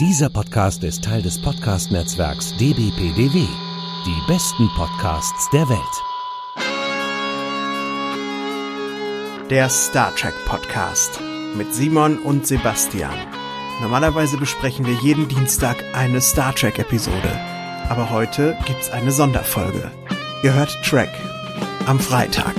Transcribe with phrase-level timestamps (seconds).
[0.00, 3.46] Dieser Podcast ist Teil des Podcast-Netzwerks dbpdw.
[4.04, 5.78] Die besten Podcasts der Welt.
[9.50, 11.20] Der Star Trek Podcast
[11.54, 13.14] mit Simon und Sebastian.
[13.82, 17.30] Normalerweise besprechen wir jeden Dienstag eine Star Trek Episode.
[17.88, 19.92] Aber heute gibt's eine Sonderfolge.
[20.42, 21.10] Ihr hört Trek
[21.86, 22.52] am Freitag.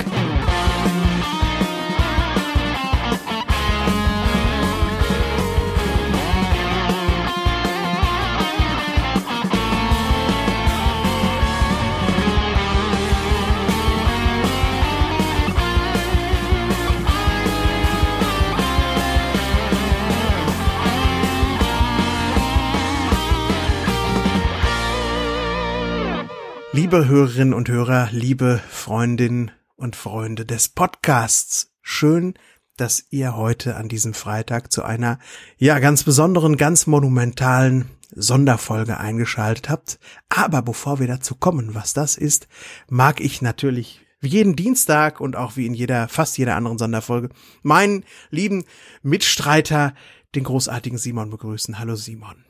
[26.96, 32.36] Liebe Hörerinnen und Hörer, liebe Freundinnen und Freunde des Podcasts, schön,
[32.78, 35.20] dass ihr heute an diesem Freitag zu einer,
[35.58, 40.00] ja, ganz besonderen, ganz monumentalen Sonderfolge eingeschaltet habt.
[40.30, 42.48] Aber bevor wir dazu kommen, was das ist,
[42.88, 47.28] mag ich natürlich wie jeden Dienstag und auch wie in jeder, fast jeder anderen Sonderfolge,
[47.62, 48.64] meinen lieben
[49.04, 49.96] Mitstreiter,
[50.34, 51.78] den großartigen Simon begrüßen.
[51.78, 52.45] Hallo Simon.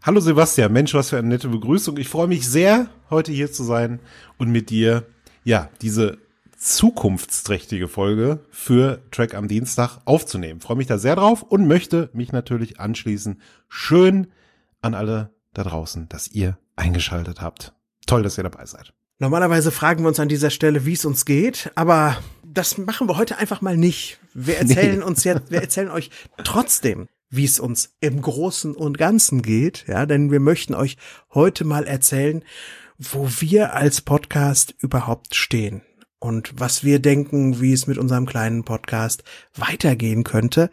[0.00, 1.96] Hallo Sebastian, Mensch, was für eine nette Begrüßung.
[1.98, 3.98] Ich freue mich sehr, heute hier zu sein
[4.38, 5.06] und mit dir,
[5.42, 6.18] ja, diese
[6.56, 10.60] zukunftsträchtige Folge für Track am Dienstag aufzunehmen.
[10.60, 13.40] Freue mich da sehr drauf und möchte mich natürlich anschließen.
[13.68, 14.28] Schön
[14.80, 17.74] an alle da draußen, dass ihr eingeschaltet habt.
[18.06, 18.94] Toll, dass ihr dabei seid.
[19.18, 23.16] Normalerweise fragen wir uns an dieser Stelle, wie es uns geht, aber das machen wir
[23.16, 24.20] heute einfach mal nicht.
[24.32, 25.04] Wir erzählen nee.
[25.04, 26.10] uns jetzt, wir erzählen euch
[26.44, 30.96] trotzdem, wie es uns im Großen und Ganzen geht, ja, denn wir möchten euch
[31.32, 32.44] heute mal erzählen,
[32.98, 35.82] wo wir als Podcast überhaupt stehen
[36.18, 39.22] und was wir denken, wie es mit unserem kleinen Podcast
[39.54, 40.70] weitergehen könnte.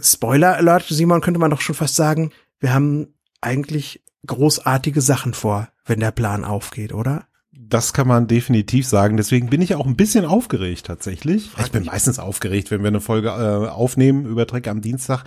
[0.00, 5.68] Spoiler Alert, Simon, könnte man doch schon fast sagen, wir haben eigentlich großartige Sachen vor,
[5.84, 7.27] wenn der Plan aufgeht, oder?
[7.68, 9.18] Das kann man definitiv sagen.
[9.18, 11.50] Deswegen bin ich auch ein bisschen aufgeregt tatsächlich.
[11.58, 15.24] Ich bin meistens aufgeregt, wenn wir eine Folge äh, aufnehmen über Dreck am Dienstag.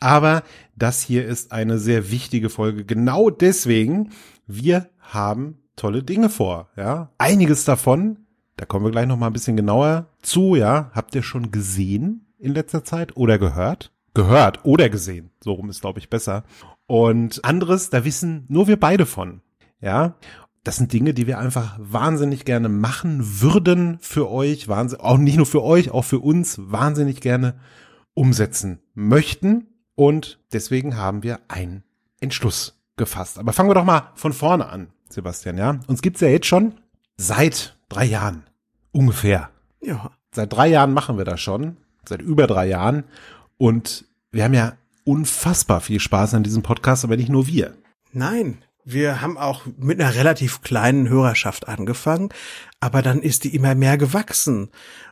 [0.00, 0.42] Aber
[0.74, 2.84] das hier ist eine sehr wichtige Folge.
[2.84, 4.10] Genau deswegen,
[4.46, 6.68] wir haben tolle Dinge vor.
[6.76, 8.18] Ja, einiges davon.
[8.56, 10.56] Da kommen wir gleich noch mal ein bisschen genauer zu.
[10.56, 13.92] Ja, habt ihr schon gesehen in letzter Zeit oder gehört?
[14.14, 15.30] Gehört oder gesehen.
[15.42, 16.44] So rum ist glaube ich besser.
[16.86, 19.42] Und anderes, da wissen nur wir beide von.
[19.80, 20.14] Ja,
[20.64, 25.36] das sind Dinge, die wir einfach wahnsinnig gerne machen würden für euch, wahnsinnig, auch nicht
[25.36, 27.54] nur für euch, auch für uns wahnsinnig gerne
[28.14, 29.66] umsetzen möchten.
[29.94, 31.84] Und deswegen haben wir einen
[32.20, 33.38] Entschluss gefasst.
[33.38, 35.80] Aber fangen wir doch mal von vorne an, Sebastian, ja?
[35.86, 36.74] Uns gibt's ja jetzt schon
[37.18, 38.44] seit drei Jahren.
[38.90, 39.50] Ungefähr.
[39.82, 40.12] Ja.
[40.32, 41.76] Seit drei Jahren machen wir das schon.
[42.08, 43.04] Seit über drei Jahren.
[43.58, 44.72] Und wir haben ja
[45.04, 47.74] unfassbar viel Spaß an diesem Podcast, aber nicht nur wir.
[48.12, 52.28] Nein, wir haben auch mit einer relativ kleinen Hörerschaft angefangen,
[52.80, 54.70] aber dann ist die immer mehr gewachsen.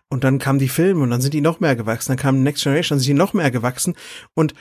[0.08, 2.10] Und dann kamen die Filme und dann sind die noch mehr gewachsen.
[2.10, 3.94] Dann kam Next Generation, dann sind die noch mehr gewachsen.
[4.34, 4.52] Und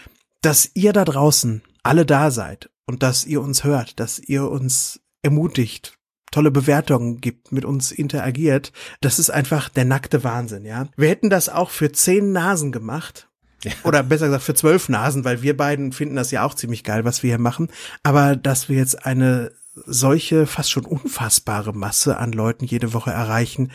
[0.42, 5.02] dass ihr da draußen alle da seid und dass ihr uns hört, dass ihr uns
[5.24, 5.98] ermutigt,
[6.32, 8.72] tolle Bewertungen gibt, mit uns interagiert,
[9.02, 10.88] das ist einfach der nackte Wahnsinn, ja.
[10.96, 13.28] Wir hätten das auch für zehn Nasen gemacht
[13.64, 13.72] ja.
[13.84, 17.06] Oder besser gesagt für zwölf Nasen, weil wir beiden finden das ja auch ziemlich geil,
[17.06, 17.70] was wir hier machen.
[18.04, 23.72] Aber dass wir jetzt eine solche fast schon unfassbare Masse an Leuten jede Woche erreichen,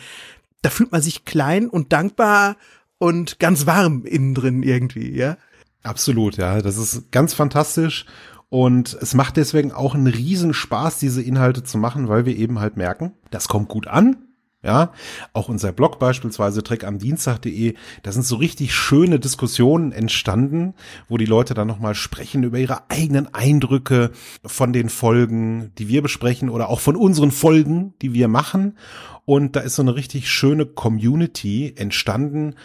[0.61, 2.57] da fühlt man sich klein und dankbar
[2.97, 5.37] und ganz warm innen drin irgendwie, ja?
[5.83, 6.61] Absolut, ja.
[6.61, 8.05] Das ist ganz fantastisch.
[8.49, 12.77] Und es macht deswegen auch einen Riesenspaß, diese Inhalte zu machen, weil wir eben halt
[12.77, 14.26] merken, das kommt gut an.
[14.63, 14.91] Ja,
[15.33, 20.73] auch unser Blog beispielsweise treckamdienstag.de, da sind so richtig schöne Diskussionen entstanden,
[21.07, 24.11] wo die Leute dann nochmal sprechen über ihre eigenen Eindrücke
[24.43, 28.77] von den Folgen, die wir besprechen oder auch von unseren Folgen, die wir machen.
[29.25, 32.55] Und da ist so eine richtig schöne Community entstanden.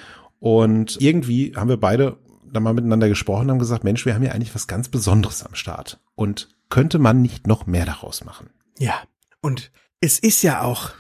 [0.41, 2.17] Und irgendwie haben wir beide
[2.51, 5.45] dann mal miteinander gesprochen und haben gesagt, Mensch, wir haben ja eigentlich was ganz Besonderes
[5.45, 6.01] am Start.
[6.15, 8.49] Und könnte man nicht noch mehr daraus machen?
[8.79, 8.95] Ja.
[9.43, 10.91] Und es ist ja auch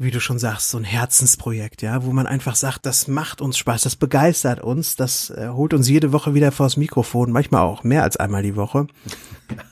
[0.00, 3.58] wie du schon sagst, so ein Herzensprojekt, ja, wo man einfach sagt, das macht uns
[3.58, 7.84] Spaß, das begeistert uns, das äh, holt uns jede Woche wieder vors Mikrofon, manchmal auch
[7.84, 8.86] mehr als einmal die Woche.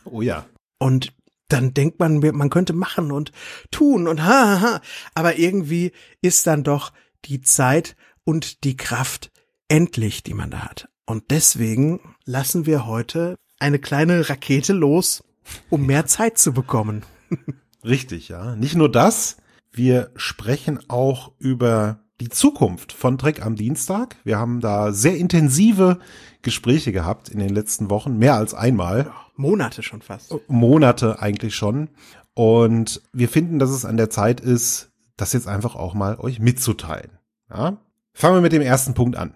[0.05, 0.45] Oh ja.
[0.81, 1.15] Und
[1.47, 3.31] dann denkt man, man könnte machen und
[3.71, 4.81] tun und ha, ha, ha.
[5.15, 6.93] Aber irgendwie ist dann doch
[7.27, 9.31] die Zeit und die Kraft
[9.69, 10.89] endlich, die man da hat.
[11.07, 15.23] Und deswegen lassen wir heute eine kleine Rakete los,
[15.71, 17.05] um mehr Zeit zu bekommen.
[17.85, 18.57] Richtig, ja.
[18.57, 19.37] Nicht nur das,
[19.79, 24.17] wir sprechen auch über die Zukunft von Trek am Dienstag.
[24.25, 26.01] Wir haben da sehr intensive
[26.43, 29.11] Gespräche gehabt in den letzten Wochen, mehr als einmal.
[29.37, 30.35] Monate schon fast.
[30.49, 31.91] Monate eigentlich schon.
[32.35, 36.41] Und wir finden, dass es an der Zeit ist, das jetzt einfach auch mal euch
[36.41, 37.13] mitzuteilen.
[37.49, 37.79] Ja?
[38.13, 39.35] Fangen wir mit dem ersten Punkt an.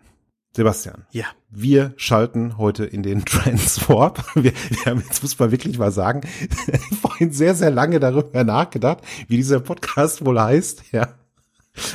[0.54, 1.06] Sebastian.
[1.10, 1.24] Ja.
[1.50, 4.24] Wir schalten heute in den Transwarp.
[4.34, 6.22] Wir, wir haben jetzt muss man wirklich mal sagen,
[7.00, 11.14] vorhin sehr, sehr lange darüber nachgedacht, wie dieser Podcast wohl heißt, ja.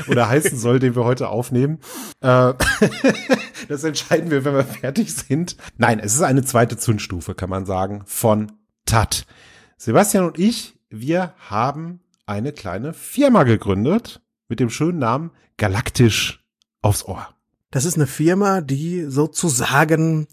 [0.08, 1.80] Oder heißen soll, den wir heute aufnehmen.
[2.22, 2.54] Äh,
[3.70, 5.56] das entscheiden wir, wenn wir fertig sind.
[5.78, 8.52] Nein, es ist eine zweite Zündstufe, kann man sagen, von
[8.86, 9.28] TAT.
[9.78, 16.44] Sebastian und ich, wir haben eine kleine Firma gegründet mit dem schönen Namen Galaktisch
[16.82, 17.37] aufs Ohr.
[17.72, 20.28] Das ist eine Firma, die sozusagen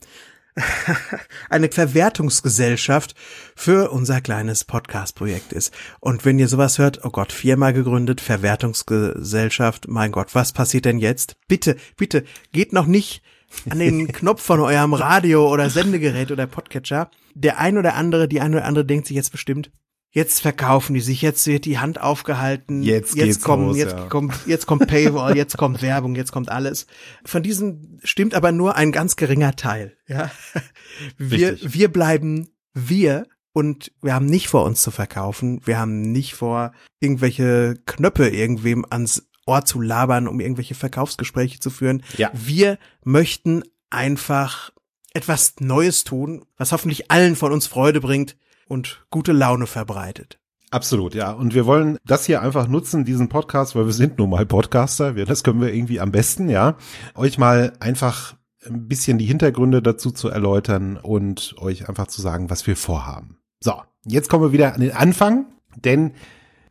[1.51, 3.15] eine Verwertungsgesellschaft
[3.57, 5.73] für unser kleines Podcast-Projekt ist.
[6.01, 10.99] Und wenn ihr sowas hört, oh Gott, Firma gegründet, Verwertungsgesellschaft, mein Gott, was passiert denn
[10.99, 11.37] jetzt?
[11.49, 13.23] Bitte, bitte, geht noch nicht
[13.69, 17.11] an den Knopf von eurem Radio oder Sendegerät oder Podcatcher.
[17.35, 19.73] Der ein oder andere, die eine oder andere denkt sich jetzt bestimmt,
[20.15, 24.07] Jetzt verkaufen die sich, jetzt wird die Hand aufgehalten, jetzt, jetzt kommen, los, jetzt ja.
[24.07, 26.87] kommt, jetzt kommt Paywall, jetzt kommt Werbung, jetzt kommt alles.
[27.25, 29.97] Von diesem stimmt aber nur ein ganz geringer Teil.
[30.07, 30.31] Ja,
[31.19, 31.75] wir Richtig.
[31.75, 36.71] wir bleiben wir und wir haben nicht vor uns zu verkaufen, wir haben nicht vor
[37.01, 42.05] irgendwelche Knöpfe irgendwem ans Ohr zu labern, um irgendwelche Verkaufsgespräche zu führen.
[42.17, 42.31] Ja.
[42.33, 44.71] Wir möchten einfach
[45.13, 48.37] etwas Neues tun, was hoffentlich allen von uns Freude bringt
[48.69, 50.39] und gute Laune verbreitet.
[50.71, 51.31] Absolut, ja.
[51.31, 55.15] Und wir wollen das hier einfach nutzen, diesen Podcast, weil wir sind nun mal Podcaster.
[55.15, 56.77] Wir, das können wir irgendwie am besten, ja.
[57.15, 58.35] Euch mal einfach
[58.67, 63.39] ein bisschen die Hintergründe dazu zu erläutern und euch einfach zu sagen, was wir vorhaben.
[63.61, 63.75] So,
[64.05, 65.47] jetzt kommen wir wieder an den Anfang,
[65.77, 66.13] denn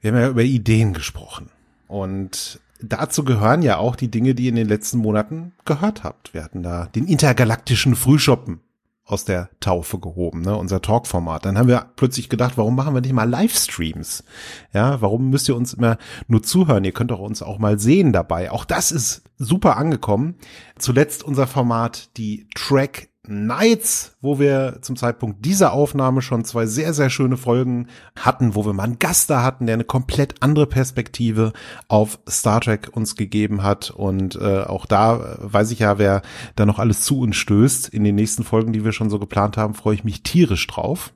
[0.01, 1.49] wir haben ja über Ideen gesprochen.
[1.87, 6.33] Und dazu gehören ja auch die Dinge, die ihr in den letzten Monaten gehört habt.
[6.33, 8.59] Wir hatten da den intergalaktischen Frühschoppen
[9.05, 11.45] aus der Taufe gehoben, ne, unser Talk-Format.
[11.45, 14.23] Dann haben wir plötzlich gedacht, warum machen wir nicht mal Livestreams?
[14.71, 15.97] Ja, warum müsst ihr uns immer
[16.27, 16.85] nur zuhören?
[16.85, 18.49] Ihr könnt doch uns auch mal sehen dabei.
[18.51, 20.35] Auch das ist super angekommen.
[20.77, 26.93] Zuletzt unser Format, die Track Nights, wo wir zum Zeitpunkt dieser Aufnahme schon zwei sehr,
[26.93, 27.87] sehr schöne Folgen
[28.17, 31.53] hatten, wo wir mal einen Gast da hatten, der eine komplett andere Perspektive
[31.87, 33.91] auf Star Trek uns gegeben hat.
[33.91, 36.21] Und äh, auch da äh, weiß ich ja, wer
[36.57, 37.89] da noch alles zu uns stößt.
[37.89, 41.13] In den nächsten Folgen, die wir schon so geplant haben, freue ich mich tierisch drauf.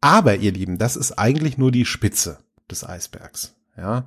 [0.00, 2.38] Aber ihr Lieben, das ist eigentlich nur die Spitze
[2.70, 3.54] des Eisbergs.
[3.76, 4.06] Ja.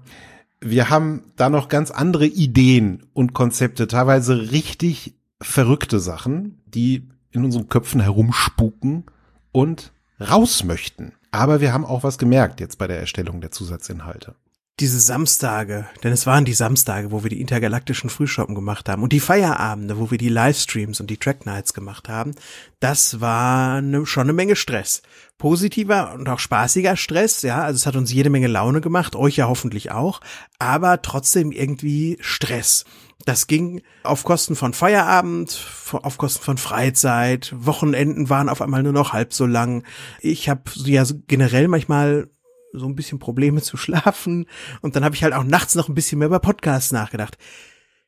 [0.60, 7.44] Wir haben da noch ganz andere Ideen und Konzepte, teilweise richtig verrückte Sachen, die in
[7.44, 9.06] unseren Köpfen herumspuken
[9.52, 11.14] und raus möchten.
[11.32, 14.36] Aber wir haben auch was gemerkt jetzt bei der Erstellung der Zusatzinhalte.
[14.80, 19.14] Diese Samstage, denn es waren die Samstage, wo wir die intergalaktischen Frühschoppen gemacht haben und
[19.14, 22.34] die Feierabende, wo wir die Livestreams und die Track Nights gemacht haben,
[22.80, 25.04] das war ne, schon eine Menge Stress.
[25.38, 29.38] Positiver und auch spaßiger Stress, ja, also es hat uns jede Menge Laune gemacht, euch
[29.38, 30.22] ja hoffentlich auch,
[30.58, 32.86] aber trotzdem irgendwie Stress.
[33.26, 37.54] Das ging auf Kosten von Feierabend, auf Kosten von Freizeit.
[37.56, 39.84] Wochenenden waren auf einmal nur noch halb so lang.
[40.20, 42.30] Ich habe ja generell manchmal
[42.74, 44.48] so ein bisschen Probleme zu schlafen
[44.82, 47.38] und dann habe ich halt auch nachts noch ein bisschen mehr über Podcasts nachgedacht.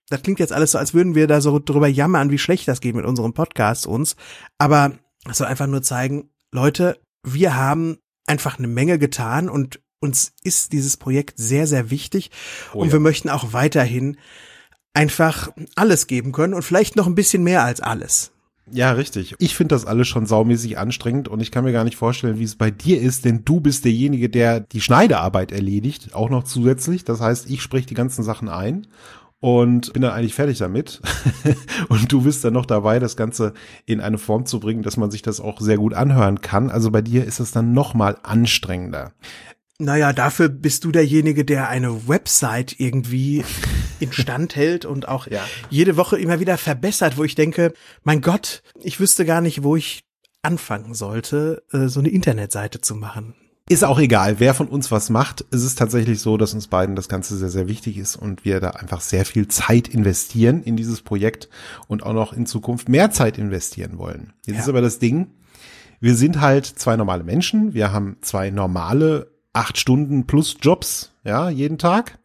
[0.10, 2.82] Das klingt jetzt alles so, als würden wir da so drüber jammern, wie schlecht das
[2.82, 4.16] geht mit unserem Podcast uns.
[4.58, 4.94] Aber
[5.30, 7.98] es soll einfach nur zeigen, Leute, wir haben
[8.28, 12.30] einfach eine Menge getan und uns ist dieses Projekt sehr, sehr wichtig.
[12.74, 12.94] Oh und ja.
[12.94, 14.18] wir möchten auch weiterhin
[14.96, 18.32] einfach alles geben können und vielleicht noch ein bisschen mehr als alles.
[18.72, 19.36] Ja, richtig.
[19.38, 22.44] Ich finde das alles schon saumäßig anstrengend und ich kann mir gar nicht vorstellen, wie
[22.44, 27.04] es bei dir ist, denn du bist derjenige, der die Schneidearbeit erledigt, auch noch zusätzlich.
[27.04, 28.88] Das heißt, ich spreche die ganzen Sachen ein
[29.40, 31.00] und bin dann eigentlich fertig damit.
[31.90, 33.54] und du bist dann noch dabei, das Ganze
[33.86, 36.72] in eine Form zu bringen, dass man sich das auch sehr gut anhören kann.
[36.72, 39.12] Also bei dir ist es dann noch mal anstrengender.
[39.78, 43.44] Naja, dafür bist du derjenige, der eine Website irgendwie
[44.00, 45.44] instand hält und auch Ja.
[45.70, 47.74] jede Woche immer wieder verbessert, wo ich denke,
[48.04, 50.04] mein Gott, ich wüsste gar nicht, wo ich
[50.42, 53.36] anfangen sollte, äh, so eine Internetseite zu machen.
[53.68, 55.44] Ist auch egal, wer von uns was macht.
[55.50, 58.60] Es ist tatsächlich so, dass uns beiden das Ganze sehr, sehr wichtig ist und wir
[58.60, 61.50] da einfach sehr viel Zeit investieren in dieses Projekt
[61.88, 64.34] und auch noch in Zukunft mehr Zeit investieren wollen.
[64.46, 64.62] Jetzt Ja.
[64.62, 65.32] ist aber das Ding,
[66.00, 67.74] wir sind halt zwei normale Menschen.
[67.74, 72.20] Wir haben zwei normale acht Stunden plus Jobs, ja, jeden Tag.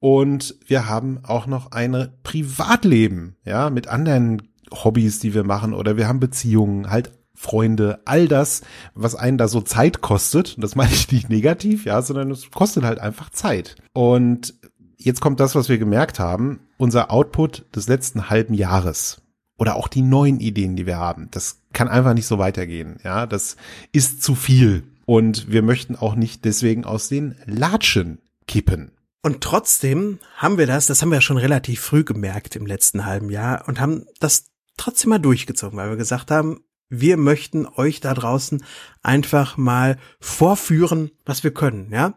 [0.00, 4.42] Und wir haben auch noch ein Privatleben, ja, mit anderen
[4.72, 8.60] Hobbys, die wir machen oder wir haben Beziehungen, halt Freunde, all das,
[8.94, 10.56] was einen da so Zeit kostet.
[10.56, 13.76] Und das meine ich nicht negativ, ja, sondern es kostet halt einfach Zeit.
[13.92, 14.54] Und
[14.98, 19.22] jetzt kommt das, was wir gemerkt haben, unser Output des letzten halben Jahres
[19.58, 22.98] oder auch die neuen Ideen, die wir haben, das kann einfach nicht so weitergehen.
[23.04, 23.56] Ja, das
[23.92, 24.84] ist zu viel.
[25.04, 28.92] Und wir möchten auch nicht deswegen aus den Latschen kippen.
[29.22, 33.04] Und trotzdem haben wir das, das haben wir ja schon relativ früh gemerkt im letzten
[33.04, 34.46] halben Jahr und haben das
[34.76, 38.64] trotzdem mal durchgezogen, weil wir gesagt haben, wir möchten euch da draußen
[39.02, 42.14] einfach mal vorführen, was wir können, ja?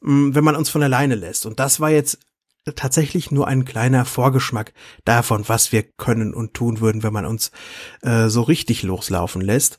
[0.00, 1.46] Mm, wenn man uns von alleine lässt.
[1.46, 2.18] Und das war jetzt
[2.74, 4.72] tatsächlich nur ein kleiner Vorgeschmack
[5.04, 7.50] davon, was wir können und tun würden, wenn man uns
[8.02, 9.78] äh, so richtig loslaufen lässt.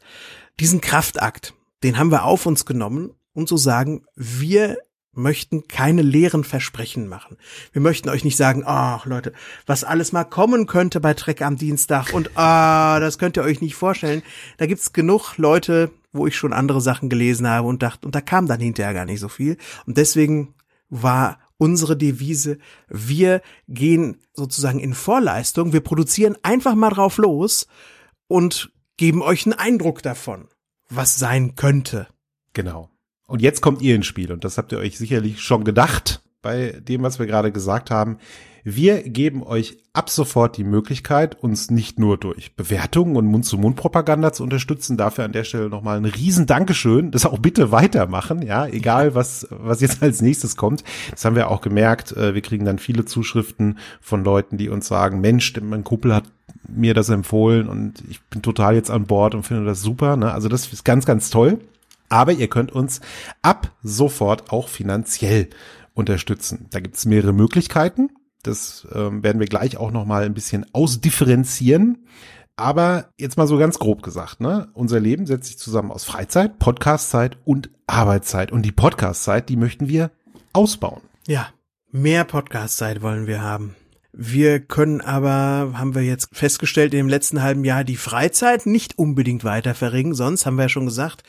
[0.59, 1.53] Diesen Kraftakt,
[1.83, 4.77] den haben wir auf uns genommen, um zu sagen, wir
[5.13, 7.37] möchten keine leeren Versprechen machen.
[7.71, 9.33] Wir möchten euch nicht sagen, ach Leute,
[9.65, 13.61] was alles mal kommen könnte bei Trek am Dienstag und ah, das könnt ihr euch
[13.61, 14.23] nicht vorstellen.
[14.57, 18.21] Da gibt's genug Leute, wo ich schon andere Sachen gelesen habe und dachte, und da
[18.21, 19.57] kam dann hinterher gar nicht so viel.
[19.85, 20.53] Und deswegen
[20.89, 27.67] war unsere Devise, wir gehen sozusagen in Vorleistung, wir produzieren einfach mal drauf los
[28.27, 30.47] und geben euch einen Eindruck davon,
[30.89, 32.07] was sein könnte.
[32.53, 32.92] Genau.
[33.33, 36.79] Und jetzt kommt ihr ins Spiel und das habt ihr euch sicherlich schon gedacht bei
[36.87, 38.19] dem, was wir gerade gesagt haben.
[38.63, 44.43] Wir geben euch ab sofort die Möglichkeit, uns nicht nur durch Bewertungen und Mund-zu-Mund-Propaganda zu
[44.43, 44.97] unterstützen.
[44.97, 47.09] Dafür an der Stelle nochmal ein riesen Dankeschön.
[47.09, 50.83] Das auch bitte weitermachen, ja, egal was, was jetzt als nächstes kommt.
[51.09, 52.11] Das haben wir auch gemerkt.
[52.15, 56.25] Äh, wir kriegen dann viele Zuschriften von Leuten, die uns sagen, Mensch, mein Kumpel hat
[56.67, 60.17] mir das empfohlen und ich bin total jetzt an Bord und finde das super.
[60.17, 60.31] Ne?
[60.31, 61.57] Also das ist ganz, ganz toll.
[62.13, 63.01] Aber ihr könnt uns
[63.41, 65.49] ab sofort auch finanziell
[65.95, 66.67] unterstützen.
[66.69, 68.11] Da gibt es mehrere Möglichkeiten.
[68.43, 72.05] Das ähm, werden wir gleich auch noch mal ein bisschen ausdifferenzieren.
[72.55, 74.69] Aber jetzt mal so ganz grob gesagt, ne?
[74.75, 78.51] Unser Leben setzt sich zusammen aus Freizeit, Podcastzeit und Arbeitszeit.
[78.51, 80.11] Und die Podcastzeit, die möchten wir
[80.53, 81.01] ausbauen.
[81.25, 81.47] Ja,
[81.91, 83.75] mehr Podcastzeit wollen wir haben.
[84.11, 89.43] Wir können aber, haben wir jetzt festgestellt, im letzten halben Jahr die Freizeit nicht unbedingt
[89.43, 90.13] weiter verringern.
[90.13, 91.23] Sonst haben wir ja schon gesagt,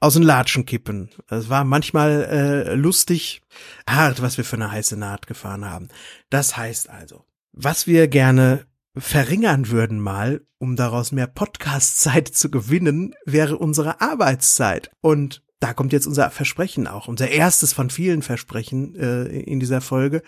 [0.00, 1.10] aus den Latschen kippen.
[1.28, 3.42] Es war manchmal äh, lustig,
[3.88, 5.88] hart, was wir für eine heiße Naht gefahren haben.
[6.30, 13.14] Das heißt also, was wir gerne verringern würden mal, um daraus mehr Podcast-Zeit zu gewinnen,
[13.24, 14.90] wäre unsere Arbeitszeit.
[15.00, 19.80] Und da kommt jetzt unser Versprechen auch, unser erstes von vielen Versprechen äh, in dieser
[19.80, 20.22] Folge.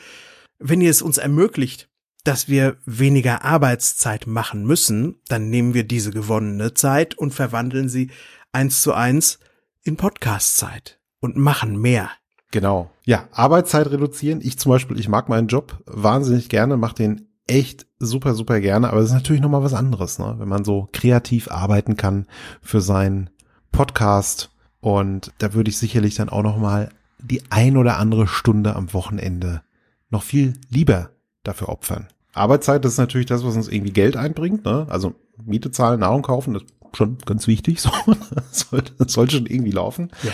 [0.58, 1.88] Wenn ihr es uns ermöglicht,
[2.24, 8.10] dass wir weniger Arbeitszeit machen müssen, dann nehmen wir diese gewonnene Zeit und verwandeln sie
[8.52, 9.38] eins zu eins
[9.82, 12.10] in Podcast-Zeit und machen mehr.
[12.50, 12.90] Genau.
[13.04, 14.40] Ja, Arbeitszeit reduzieren.
[14.42, 18.90] Ich zum Beispiel, ich mag meinen Job wahnsinnig gerne, mache den echt super, super gerne,
[18.90, 20.36] aber es ist natürlich nochmal was anderes, ne?
[20.38, 22.26] wenn man so kreativ arbeiten kann
[22.60, 23.30] für seinen
[23.72, 24.50] Podcast.
[24.80, 29.62] Und da würde ich sicherlich dann auch nochmal die ein oder andere Stunde am Wochenende
[30.10, 31.10] noch viel lieber
[31.42, 32.08] dafür opfern.
[32.32, 34.64] Arbeitszeit, das ist natürlich das, was uns irgendwie Geld einbringt.
[34.64, 34.86] Ne?
[34.88, 36.62] Also Miete zahlen, Nahrung kaufen, das
[36.96, 37.80] schon ganz wichtig.
[37.84, 37.90] So,
[38.34, 40.10] das sollte, das sollte schon irgendwie laufen.
[40.22, 40.32] Ja.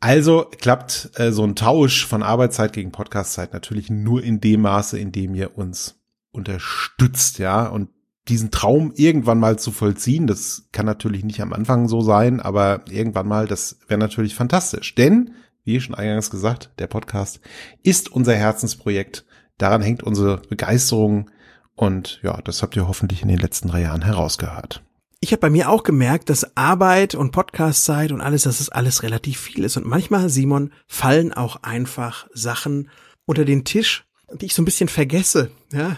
[0.00, 4.98] Also klappt äh, so ein Tausch von Arbeitszeit gegen Podcastzeit natürlich nur in dem Maße,
[4.98, 6.00] in dem ihr uns
[6.32, 7.66] unterstützt, ja.
[7.66, 7.90] Und
[8.28, 12.84] diesen Traum irgendwann mal zu vollziehen, das kann natürlich nicht am Anfang so sein, aber
[12.88, 14.94] irgendwann mal, das wäre natürlich fantastisch.
[14.94, 15.34] Denn,
[15.64, 17.40] wie schon eingangs gesagt, der Podcast
[17.82, 19.26] ist unser Herzensprojekt.
[19.58, 21.30] Daran hängt unsere Begeisterung.
[21.74, 24.82] Und ja, das habt ihr hoffentlich in den letzten drei Jahren herausgehört
[25.20, 29.02] ich habe bei mir auch gemerkt, dass Arbeit und Podcastzeit und alles, dass es alles
[29.02, 29.76] relativ viel ist.
[29.76, 32.90] Und manchmal, Simon, fallen auch einfach Sachen
[33.26, 35.50] unter den Tisch, die ich so ein bisschen vergesse.
[35.72, 35.96] Ja,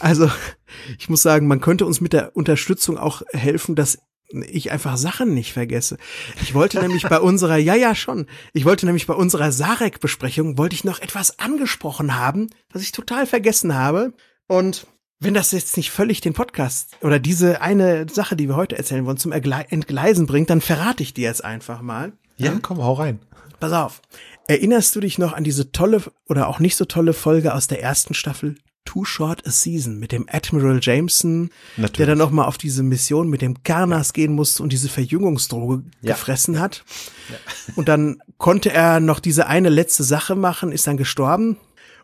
[0.00, 0.30] also
[0.98, 3.98] ich muss sagen, man könnte uns mit der Unterstützung auch helfen, dass
[4.30, 5.98] ich einfach Sachen nicht vergesse.
[6.42, 8.26] Ich wollte nämlich bei unserer, ja, ja, schon.
[8.54, 13.26] Ich wollte nämlich bei unserer Sarek-Besprechung, wollte ich noch etwas angesprochen haben, was ich total
[13.26, 14.14] vergessen habe.
[14.46, 14.86] Und
[15.20, 19.04] wenn das jetzt nicht völlig den Podcast oder diese eine Sache, die wir heute erzählen
[19.04, 22.12] wollen, zum Entgleisen bringt, dann verrate ich dir jetzt einfach mal.
[22.36, 23.18] Ja, ja, komm, hau rein.
[23.58, 24.00] Pass auf.
[24.46, 27.82] Erinnerst du dich noch an diese tolle oder auch nicht so tolle Folge aus der
[27.82, 31.96] ersten Staffel Too Short a Season mit dem Admiral Jameson, Natürlich.
[31.96, 36.14] der dann nochmal auf diese Mission mit dem Karnas gehen musste und diese Verjüngungsdroge ja.
[36.14, 36.84] gefressen hat.
[37.28, 37.36] Ja.
[37.76, 41.58] Und dann konnte er noch diese eine letzte Sache machen, ist dann gestorben.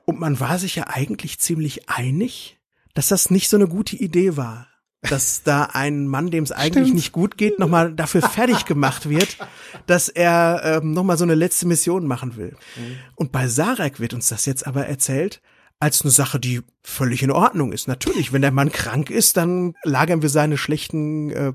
[0.05, 2.59] Und man war sich ja eigentlich ziemlich einig,
[2.95, 4.69] dass das nicht so eine gute Idee war.
[5.03, 6.95] Dass da ein Mann, dem es eigentlich Stimmt.
[6.95, 9.37] nicht gut geht, nochmal dafür fertig gemacht wird,
[9.87, 12.57] dass er ähm, nochmal so eine letzte Mission machen will.
[12.77, 12.97] Mhm.
[13.17, 15.43] Und bei Sarek wird uns das jetzt aber erzählt,
[15.81, 17.89] als eine Sache, die völlig in Ordnung ist.
[17.89, 21.53] Natürlich, wenn der Mann krank ist, dann lagern wir seine schlechten äh,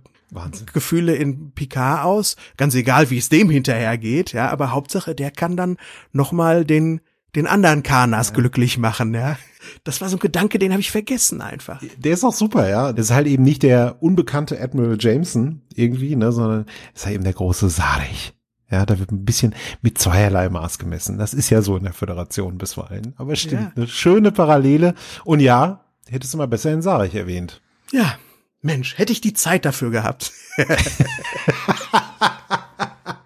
[0.72, 2.36] Gefühle in Picard aus.
[2.58, 5.78] Ganz egal, wie es dem hinterher geht, ja, aber Hauptsache, der kann dann
[6.12, 7.02] nochmal den
[7.36, 8.36] den anderen Kanas ja.
[8.36, 9.38] glücklich machen, ja.
[9.84, 11.82] Das war so ein Gedanke, den habe ich vergessen einfach.
[11.98, 12.92] Der ist auch super, ja.
[12.94, 17.24] Das ist halt eben nicht der unbekannte Admiral Jameson irgendwie, ne, sondern ist halt eben
[17.24, 18.34] der große Sarich.
[18.72, 21.18] Ja, da wird ein bisschen mit zweierlei Maß gemessen.
[21.18, 23.14] Das ist ja so in der Föderation bisweilen.
[23.18, 23.72] Aber stimmt, ja.
[23.76, 24.94] eine schöne Parallele.
[25.26, 27.62] Und ja, hättest du mal besser in Sarich erwähnt.
[27.92, 28.16] Ja,
[28.62, 30.34] Mensch, hätte ich die Zeit dafür gehabt.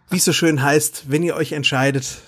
[0.09, 2.21] Wie es so schön heißt, wenn ihr euch entscheidet,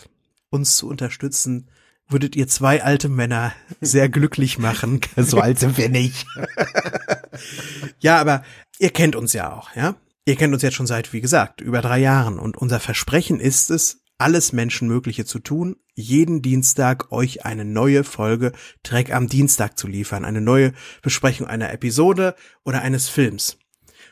[0.49, 1.69] uns zu unterstützen,
[2.07, 5.01] würdet ihr zwei alte Männer sehr glücklich machen.
[5.17, 6.25] so alt sind wir nicht.
[7.99, 8.43] ja, aber
[8.79, 9.95] ihr kennt uns ja auch, ja?
[10.27, 13.69] Ihr kennt uns jetzt schon seit, wie gesagt, über drei Jahren und unser Versprechen ist
[13.69, 19.87] es, alles Menschenmögliche zu tun, jeden Dienstag euch eine neue Folge Dreck am Dienstag zu
[19.87, 23.57] liefern, eine neue Besprechung einer Episode oder eines Films.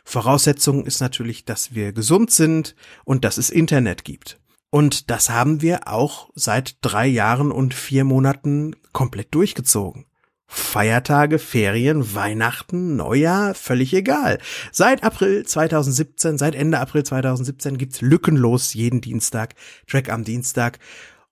[0.04, 2.76] Voraussetzung ist natürlich, dass wir gesund sind
[3.06, 4.40] und dass es Internet gibt.
[4.74, 10.06] Und das haben wir auch seit drei Jahren und vier Monaten komplett durchgezogen.
[10.48, 14.40] Feiertage, Ferien, Weihnachten, Neujahr, völlig egal.
[14.72, 19.54] Seit April 2017, seit Ende April 2017 gibt's lückenlos jeden Dienstag,
[19.86, 20.80] Track am Dienstag.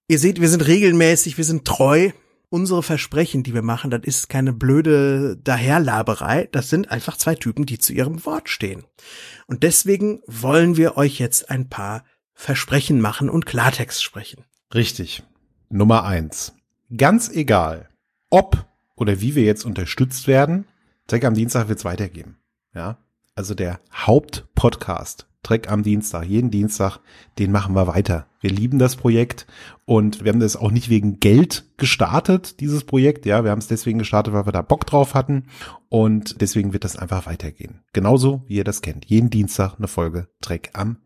[0.07, 2.11] Ihr seht, wir sind regelmäßig, wir sind treu.
[2.49, 6.47] Unsere Versprechen, die wir machen, das ist keine blöde Daherlaberei.
[6.51, 8.83] Das sind einfach zwei Typen, die zu ihrem Wort stehen.
[9.47, 12.03] Und deswegen wollen wir euch jetzt ein paar
[12.41, 14.45] Versprechen machen und Klartext sprechen.
[14.73, 15.21] Richtig.
[15.69, 16.55] Nummer eins.
[16.97, 17.87] Ganz egal,
[18.31, 20.65] ob oder wie wir jetzt unterstützt werden,
[21.05, 22.39] Dreck am Dienstag wird es weitergeben.
[22.73, 22.97] Ja,
[23.35, 26.97] also der Hauptpodcast Dreck am Dienstag, jeden Dienstag,
[27.37, 28.25] den machen wir weiter.
[28.39, 29.45] Wir lieben das Projekt
[29.85, 33.27] und wir haben das auch nicht wegen Geld gestartet, dieses Projekt.
[33.27, 35.45] Ja, wir haben es deswegen gestartet, weil wir da Bock drauf hatten
[35.89, 37.81] und deswegen wird das einfach weitergehen.
[37.93, 39.05] Genauso wie ihr das kennt.
[39.05, 40.97] Jeden Dienstag eine Folge Dreck am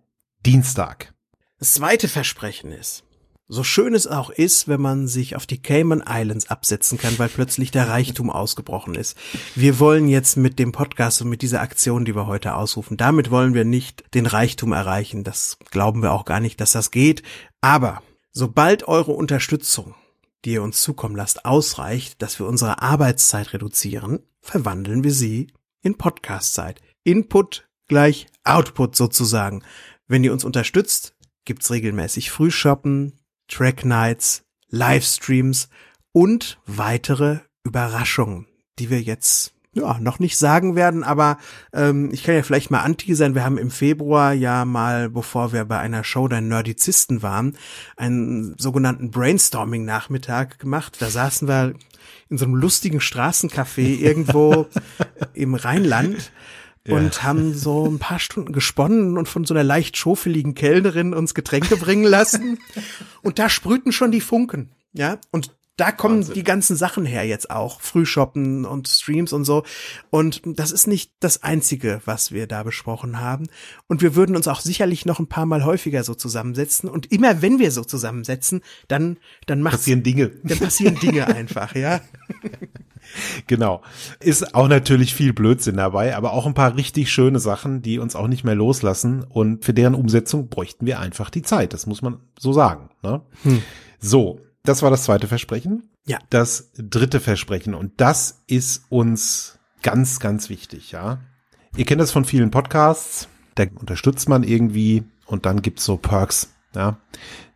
[0.45, 1.14] Dienstag.
[1.57, 3.05] Das zweite Versprechen ist,
[3.47, 7.29] so schön es auch ist, wenn man sich auf die Cayman Islands absetzen kann, weil
[7.29, 9.15] plötzlich der Reichtum ausgebrochen ist.
[9.55, 13.31] Wir wollen jetzt mit dem Podcast und mit dieser Aktion, die wir heute ausrufen, damit
[13.31, 15.23] wollen wir nicht den Reichtum erreichen.
[15.23, 17.23] Das glauben wir auch gar nicht, dass das geht.
[17.61, 18.01] Aber
[18.33, 19.95] sobald eure Unterstützung,
[20.43, 25.47] die ihr uns zukommen lasst, ausreicht, dass wir unsere Arbeitszeit reduzieren, verwandeln wir sie
[25.81, 26.81] in Podcastzeit.
[27.05, 29.63] Input gleich Output sozusagen.
[30.07, 31.14] Wenn ihr uns unterstützt,
[31.45, 35.69] gibt's regelmäßig Frühshoppen, Track Nights, Livestreams
[36.11, 38.47] und weitere Überraschungen,
[38.79, 41.37] die wir jetzt ja, noch nicht sagen werden, aber
[41.73, 43.35] ähm, ich kann ja vielleicht mal anteasern.
[43.35, 47.57] Wir haben im Februar ja mal, bevor wir bei einer Show der Nerdizisten waren,
[47.97, 50.95] einen sogenannten Brainstorming-Nachmittag gemacht.
[50.99, 51.73] Da saßen wir
[52.29, 54.67] in so einem lustigen Straßencafé irgendwo
[55.33, 56.31] im Rheinland
[56.87, 61.33] und haben so ein paar Stunden gesponnen und von so einer leicht schofeligen Kellnerin uns
[61.33, 62.59] Getränke bringen lassen.
[63.21, 64.71] und da sprühten schon die Funken.
[64.93, 66.35] Ja, und da kommen Wahnsinn.
[66.35, 67.81] die ganzen Sachen her jetzt auch.
[67.81, 69.63] Frühshoppen und Streams und so.
[70.09, 73.47] Und das ist nicht das einzige, was wir da besprochen haben.
[73.87, 76.89] Und wir würden uns auch sicherlich noch ein paar Mal häufiger so zusammensetzen.
[76.89, 79.17] Und immer wenn wir so zusammensetzen, dann,
[79.47, 80.31] dann macht passieren Dinge.
[80.43, 81.99] Dann passieren Dinge einfach, ja.
[83.47, 83.81] Genau.
[84.19, 88.15] Ist auch natürlich viel Blödsinn dabei, aber auch ein paar richtig schöne Sachen, die uns
[88.15, 89.23] auch nicht mehr loslassen.
[89.23, 91.73] Und für deren Umsetzung bräuchten wir einfach die Zeit.
[91.73, 92.89] Das muss man so sagen.
[93.03, 93.21] Ne?
[93.43, 93.61] Hm.
[93.99, 95.89] So, das war das zweite Versprechen.
[96.05, 96.19] Ja.
[96.29, 97.73] Das dritte Versprechen.
[97.73, 101.19] Und das ist uns ganz, ganz wichtig, ja.
[101.77, 103.27] Ihr kennt das von vielen Podcasts.
[103.55, 106.97] Da unterstützt man irgendwie und dann gibt's so Perks, ja.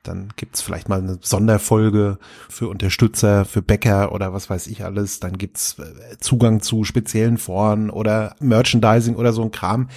[0.09, 2.17] Dann gibt's vielleicht mal eine Sonderfolge
[2.49, 5.19] für Unterstützer, für Bäcker oder was weiß ich alles.
[5.19, 9.89] Dann gibt's äh, Zugang zu speziellen Foren oder Merchandising oder so ein Kram.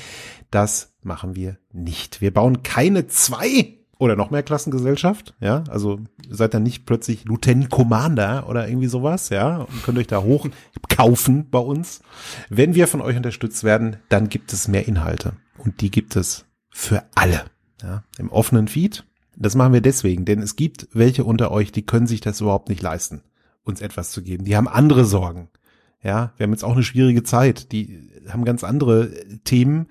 [0.51, 2.21] Das machen wir nicht.
[2.21, 7.71] Wir bauen keine zwei oder noch mehr Klassengesellschaft, ja, also seid dann nicht plötzlich Lieutenant
[7.71, 10.49] Commander oder irgendwie sowas, ja, und könnt euch da hoch
[10.89, 12.03] kaufen bei uns.
[12.49, 16.47] Wenn wir von euch unterstützt werden, dann gibt es mehr Inhalte und die gibt es
[16.69, 17.45] für alle,
[17.81, 19.05] ja, im offenen Feed
[19.43, 22.69] das machen wir deswegen, denn es gibt welche unter euch, die können sich das überhaupt
[22.69, 23.23] nicht leisten,
[23.65, 24.45] uns etwas zu geben.
[24.45, 25.49] Die haben andere Sorgen.
[26.03, 27.71] Ja, wir haben jetzt auch eine schwierige Zeit.
[27.73, 29.87] Die haben ganz andere äh, Themen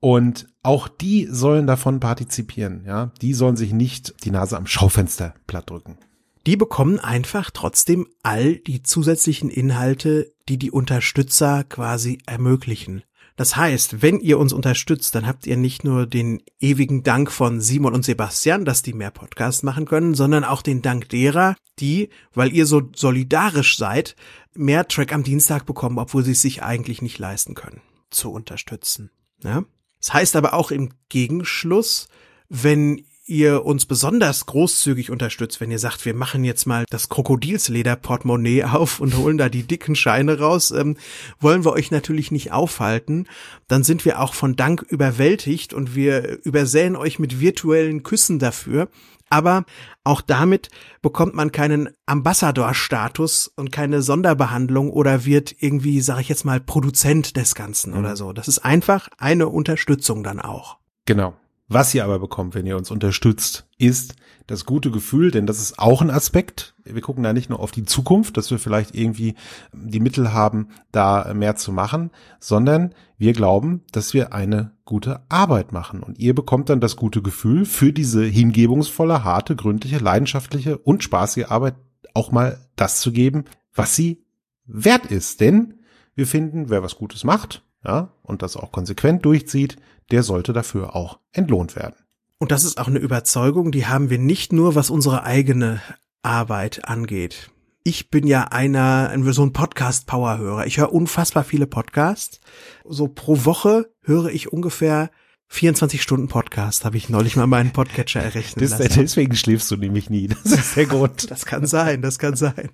[0.00, 2.84] und auch die sollen davon partizipieren.
[2.84, 5.98] Ja, die sollen sich nicht die Nase am Schaufenster platt drücken.
[6.46, 13.04] Die bekommen einfach trotzdem all die zusätzlichen Inhalte, die die Unterstützer quasi ermöglichen.
[13.36, 17.60] Das heißt, wenn ihr uns unterstützt, dann habt ihr nicht nur den ewigen Dank von
[17.60, 22.10] Simon und Sebastian, dass die mehr Podcasts machen können, sondern auch den Dank derer, die,
[22.34, 24.16] weil ihr so solidarisch seid,
[24.54, 29.10] mehr Track am Dienstag bekommen, obwohl sie es sich eigentlich nicht leisten können, zu unterstützen.
[29.42, 29.64] Ja?
[30.00, 32.08] Das heißt aber auch im Gegenschluss,
[32.48, 38.64] wenn ihr uns besonders großzügig unterstützt, wenn ihr sagt, wir machen jetzt mal das Krokodilsleder-Portemonnaie
[38.64, 40.96] auf und holen da die dicken Scheine raus, ähm,
[41.38, 43.26] wollen wir euch natürlich nicht aufhalten.
[43.68, 48.88] Dann sind wir auch von Dank überwältigt und wir übersäen euch mit virtuellen Küssen dafür.
[49.30, 49.64] Aber
[50.04, 50.68] auch damit
[51.00, 57.36] bekommt man keinen Ambassador-Status und keine Sonderbehandlung oder wird irgendwie, sage ich jetzt mal, Produzent
[57.38, 58.00] des Ganzen mhm.
[58.00, 58.34] oder so.
[58.34, 60.76] Das ist einfach eine Unterstützung dann auch.
[61.06, 61.34] Genau.
[61.74, 64.14] Was ihr aber bekommt, wenn ihr uns unterstützt, ist
[64.46, 66.74] das gute Gefühl, denn das ist auch ein Aspekt.
[66.84, 69.36] Wir gucken da nicht nur auf die Zukunft, dass wir vielleicht irgendwie
[69.72, 75.72] die Mittel haben, da mehr zu machen, sondern wir glauben, dass wir eine gute Arbeit
[75.72, 76.02] machen.
[76.02, 81.46] Und ihr bekommt dann das gute Gefühl, für diese hingebungsvolle, harte, gründliche, leidenschaftliche und spaßige
[81.46, 81.76] Arbeit
[82.12, 84.26] auch mal das zu geben, was sie
[84.66, 85.40] wert ist.
[85.40, 85.80] Denn
[86.14, 89.76] wir finden, wer was Gutes macht, ja, und das auch konsequent durchzieht,
[90.10, 91.94] der sollte dafür auch entlohnt werden.
[92.38, 95.80] Und das ist auch eine Überzeugung, die haben wir nicht nur, was unsere eigene
[96.22, 97.50] Arbeit angeht.
[97.84, 100.66] Ich bin ja einer, so ein Podcast-Power-Hörer.
[100.66, 102.40] Ich höre unfassbar viele Podcasts.
[102.84, 105.10] So pro Woche höre ich ungefähr
[105.48, 108.72] 24 Stunden Podcast, habe ich neulich mal meinen Podcatcher errechnet.
[108.96, 110.28] Deswegen schläfst du nämlich nie.
[110.28, 111.30] Das ist der Grund.
[111.30, 112.70] das kann sein, das kann sein.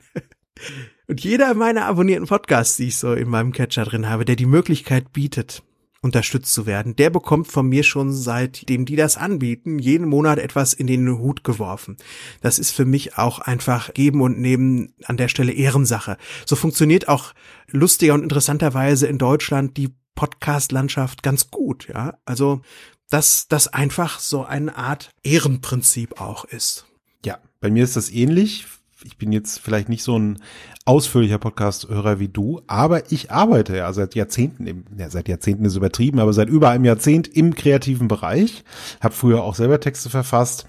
[1.11, 4.45] Und jeder meiner abonnierten Podcasts, die ich so in meinem Catcher drin habe, der die
[4.45, 5.63] Möglichkeit bietet,
[6.03, 10.75] unterstützt zu werden, der bekommt von mir schon seitdem die das anbieten, jeden Monat etwas
[10.75, 11.97] in den Hut geworfen.
[12.43, 16.19] Das ist für mich auch einfach geben und nehmen an der Stelle Ehrensache.
[16.45, 17.33] So funktioniert auch
[17.69, 22.19] lustiger und interessanterweise in Deutschland die Podcast-Landschaft ganz gut, ja.
[22.27, 22.61] Also,
[23.09, 26.85] dass das einfach so eine Art Ehrenprinzip auch ist.
[27.25, 28.67] Ja, bei mir ist das ähnlich
[29.05, 30.39] ich bin jetzt vielleicht nicht so ein
[30.85, 35.77] ausführlicher Podcast-Hörer wie du, aber ich arbeite ja seit Jahrzehnten, im, ja, seit Jahrzehnten ist
[35.77, 38.65] übertrieben, aber seit über einem Jahrzehnt im kreativen Bereich,
[39.01, 40.67] habe früher auch selber Texte verfasst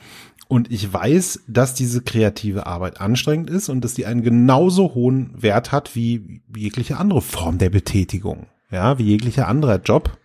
[0.48, 5.32] und ich weiß, dass diese kreative Arbeit anstrengend ist und dass die einen genauso hohen
[5.42, 10.18] Wert hat wie jegliche andere Form der Betätigung, ja, wie jeglicher anderer Job.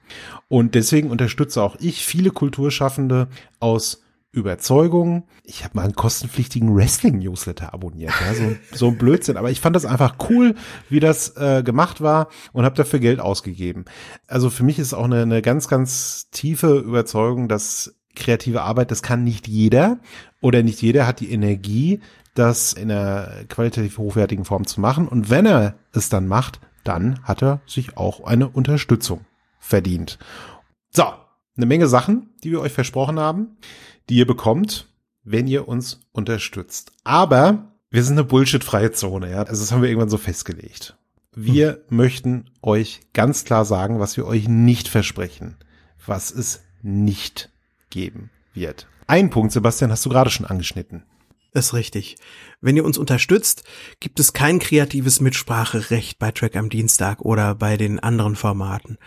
[0.48, 3.28] Und deswegen unterstütze auch ich viele Kulturschaffende
[3.60, 4.03] aus
[4.34, 5.24] Überzeugung.
[5.44, 9.36] Ich habe mal einen kostenpflichtigen Wrestling-Newsletter abonniert, ja, so, so ein Blödsinn.
[9.36, 10.54] Aber ich fand das einfach cool,
[10.88, 13.84] wie das äh, gemacht war und habe dafür Geld ausgegeben.
[14.26, 19.02] Also für mich ist auch eine, eine ganz, ganz tiefe Überzeugung, dass kreative Arbeit, das
[19.02, 19.98] kann nicht jeder
[20.40, 22.00] oder nicht jeder hat die Energie,
[22.34, 25.08] das in einer qualitativ hochwertigen Form zu machen.
[25.08, 29.24] Und wenn er es dann macht, dann hat er sich auch eine Unterstützung
[29.58, 30.18] verdient.
[30.90, 31.04] So,
[31.56, 33.56] eine Menge Sachen, die wir euch versprochen haben
[34.08, 34.88] die ihr bekommt,
[35.22, 36.92] wenn ihr uns unterstützt.
[37.04, 39.42] Aber wir sind eine bullshit-freie Zone, ja.
[39.42, 40.96] Also das haben wir irgendwann so festgelegt.
[41.34, 41.96] Wir hm.
[41.96, 45.56] möchten euch ganz klar sagen, was wir euch nicht versprechen,
[46.04, 47.50] was es nicht
[47.90, 48.86] geben wird.
[49.06, 51.04] Ein Punkt, Sebastian, hast du gerade schon angeschnitten.
[51.52, 52.16] ist richtig.
[52.60, 53.64] Wenn ihr uns unterstützt,
[54.00, 58.98] gibt es kein kreatives Mitspracherecht bei Track am Dienstag oder bei den anderen Formaten.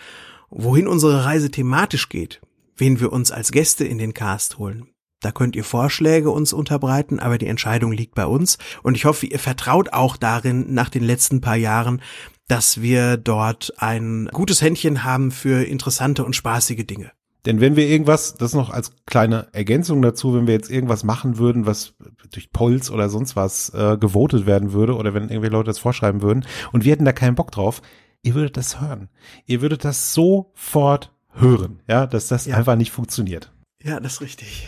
[0.49, 2.41] Wohin unsere Reise thematisch geht,
[2.77, 4.87] wen wir uns als Gäste in den Cast holen.
[5.19, 8.57] Da könnt ihr Vorschläge uns unterbreiten, aber die Entscheidung liegt bei uns.
[8.83, 12.01] Und ich hoffe, ihr vertraut auch darin nach den letzten paar Jahren,
[12.47, 17.11] dass wir dort ein gutes Händchen haben für interessante und spaßige Dinge.
[17.45, 21.37] Denn wenn wir irgendwas, das noch als kleine Ergänzung dazu, wenn wir jetzt irgendwas machen
[21.37, 21.93] würden, was
[22.31, 26.21] durch Polls oder sonst was äh, gewotet werden würde, oder wenn irgendwelche Leute das vorschreiben
[26.21, 27.81] würden, und wir hätten da keinen Bock drauf,
[28.23, 29.09] ihr würdet das hören.
[29.45, 32.55] Ihr würdet das sofort hören, ja, dass das ja.
[32.55, 33.51] einfach nicht funktioniert.
[33.83, 34.67] Ja, das ist richtig.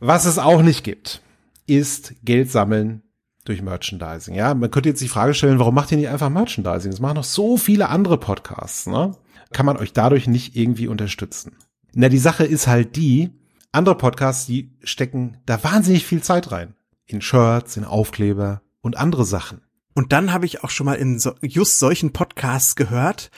[0.00, 1.22] Was es auch nicht gibt,
[1.66, 3.02] ist Geld sammeln
[3.44, 4.34] durch Merchandising.
[4.34, 6.90] Ja, man könnte jetzt die Frage stellen, warum macht ihr nicht einfach Merchandising?
[6.90, 9.16] Das machen noch so viele andere Podcasts, ne?
[9.52, 11.56] Kann man euch dadurch nicht irgendwie unterstützen?
[11.92, 13.30] Na, die Sache ist halt die,
[13.70, 16.74] andere Podcasts, die stecken da wahnsinnig viel Zeit rein.
[17.06, 19.62] In Shirts, in Aufkleber und andere Sachen.
[19.94, 23.30] Und dann habe ich auch schon mal in so, just solchen Podcasts gehört,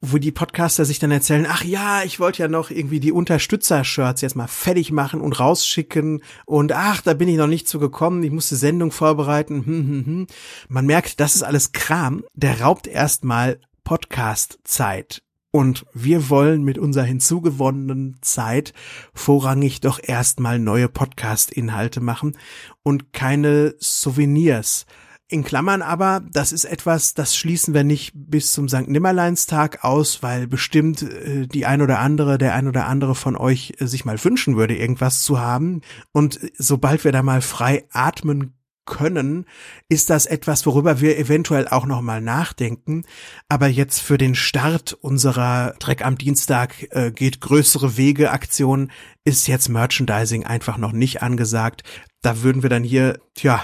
[0.00, 4.22] wo die Podcaster sich dann erzählen, ach ja, ich wollte ja noch irgendwie die Unterstützer-Shirts
[4.22, 8.22] jetzt mal fertig machen und rausschicken und ach, da bin ich noch nicht zu gekommen,
[8.22, 9.66] ich musste Sendung vorbereiten.
[9.66, 10.26] Hm, hm, hm.
[10.68, 15.22] Man merkt, das ist alles Kram, der raubt erstmal Podcast-Zeit.
[15.52, 18.72] Und wir wollen mit unserer hinzugewonnenen Zeit
[19.12, 22.38] vorrangig doch erstmal neue Podcast-Inhalte machen
[22.84, 24.86] und keine Souvenirs
[25.30, 28.88] in Klammern aber, das ist etwas, das schließen wir nicht bis zum St.
[28.88, 33.74] Nimmerleinstag aus, weil bestimmt äh, die ein oder andere, der ein oder andere von euch
[33.78, 35.82] äh, sich mal wünschen würde, irgendwas zu haben.
[36.12, 38.54] Und sobald wir da mal frei atmen
[38.86, 39.46] können,
[39.88, 43.04] ist das etwas, worüber wir eventuell auch nochmal nachdenken.
[43.48, 48.90] Aber jetzt für den Start unserer Dreck am Dienstag äh, geht größere Wege Aktion
[49.24, 51.84] ist jetzt Merchandising einfach noch nicht angesagt.
[52.20, 53.62] Da würden wir dann hier, tja,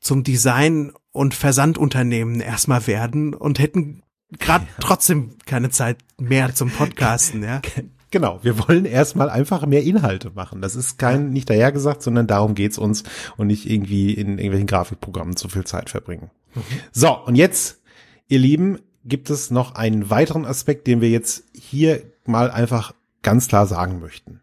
[0.00, 4.02] zum Design und Versandunternehmen erstmal werden und hätten
[4.38, 4.70] gerade ja.
[4.80, 7.60] trotzdem keine Zeit mehr zum Podcasten, ja.
[8.10, 10.62] Genau, wir wollen erstmal einfach mehr Inhalte machen.
[10.62, 13.04] Das ist kein nicht dahergesagt, sondern darum geht's uns
[13.36, 16.30] und nicht irgendwie in irgendwelchen Grafikprogrammen zu viel Zeit verbringen.
[16.54, 16.62] Mhm.
[16.90, 17.82] So, und jetzt,
[18.28, 23.48] ihr Lieben, gibt es noch einen weiteren Aspekt, den wir jetzt hier mal einfach ganz
[23.48, 24.40] klar sagen möchten.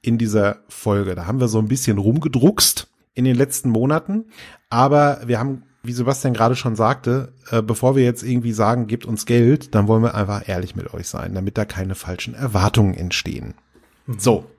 [0.00, 4.26] In dieser Folge, da haben wir so ein bisschen rumgedruckst in den letzten Monaten,
[4.70, 9.06] aber wir haben wie Sebastian gerade schon sagte, äh, bevor wir jetzt irgendwie sagen, gebt
[9.06, 12.94] uns Geld, dann wollen wir einfach ehrlich mit euch sein, damit da keine falschen Erwartungen
[12.94, 13.54] entstehen.
[14.06, 14.18] Mhm.
[14.18, 14.50] So.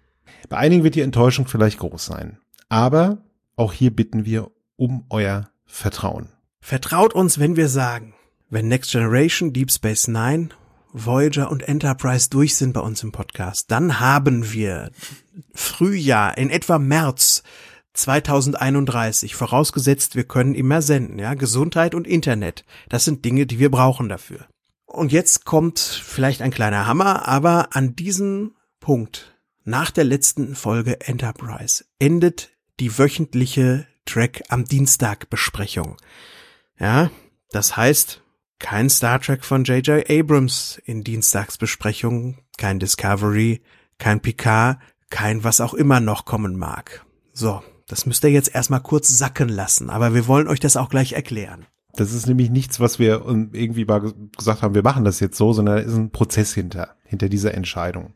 [0.47, 2.39] Bei einigen wird die Enttäuschung vielleicht groß sein.
[2.69, 3.19] Aber
[3.55, 6.29] auch hier bitten wir um euer Vertrauen.
[6.61, 8.13] Vertraut uns, wenn wir sagen,
[8.49, 10.49] wenn Next Generation, Deep Space Nine,
[10.91, 14.91] Voyager und Enterprise durch sind bei uns im Podcast, dann haben wir
[15.53, 17.43] Frühjahr, in etwa März
[17.99, 23.69] 2031, vorausgesetzt wir können immer senden, ja, Gesundheit und Internet, das sind Dinge, die wir
[23.69, 24.47] brauchen dafür.
[24.85, 31.01] Und jetzt kommt vielleicht ein kleiner Hammer, aber an diesem Punkt, nach der letzten Folge
[31.01, 35.97] Enterprise, endet die wöchentliche Track am Dienstag Besprechung.
[36.79, 37.11] Ja,
[37.51, 38.23] das heißt,
[38.57, 40.09] kein Star Trek von J.J.
[40.09, 43.61] Abrams in Dienstagsbesprechungen, kein Discovery,
[43.99, 47.05] kein Picard, kein was auch immer noch kommen mag.
[47.33, 50.89] So, das müsst ihr jetzt erstmal kurz sacken lassen, aber wir wollen euch das auch
[50.89, 51.65] gleich erklären.
[51.95, 55.51] Das ist nämlich nichts, was wir irgendwie mal gesagt haben, wir machen das jetzt so,
[55.51, 58.13] sondern da ist ein Prozess hinter, hinter dieser Entscheidung.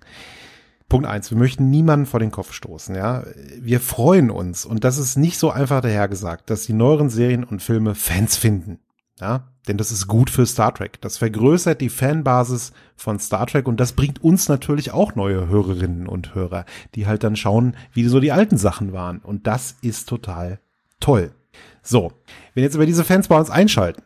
[0.88, 3.23] Punkt eins, wir möchten niemanden vor den Kopf stoßen, ja.
[3.59, 7.63] Wir freuen uns, und das ist nicht so einfach dahergesagt, dass die neueren Serien und
[7.63, 8.79] Filme Fans finden.
[9.19, 10.99] Ja, denn das ist gut für Star Trek.
[11.02, 16.08] Das vergrößert die Fanbasis von Star Trek und das bringt uns natürlich auch neue Hörerinnen
[16.08, 19.19] und Hörer, die halt dann schauen, wie so die alten Sachen waren.
[19.19, 20.60] Und das ist total
[20.99, 21.32] toll.
[21.82, 22.12] So,
[22.54, 24.04] wenn jetzt aber diese Fans bei uns einschalten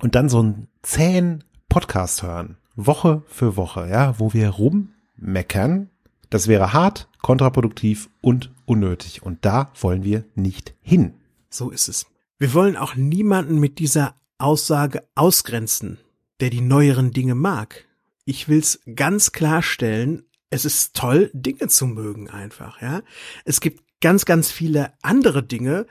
[0.00, 5.90] und dann so einen zähen Podcast hören, Woche für Woche, ja, wo wir rummeckern,
[6.30, 9.22] das wäre hart, kontraproduktiv und unnötig.
[9.22, 11.14] Und da wollen wir nicht hin.
[11.50, 12.06] So ist es.
[12.38, 15.98] Wir wollen auch niemanden mit dieser Aussage ausgrenzen,
[16.40, 17.86] der die neueren Dinge mag.
[18.24, 23.02] Ich will's ganz klarstellen, es ist toll, Dinge zu mögen einfach, ja.
[23.44, 25.86] Es gibt ganz, ganz viele andere Dinge,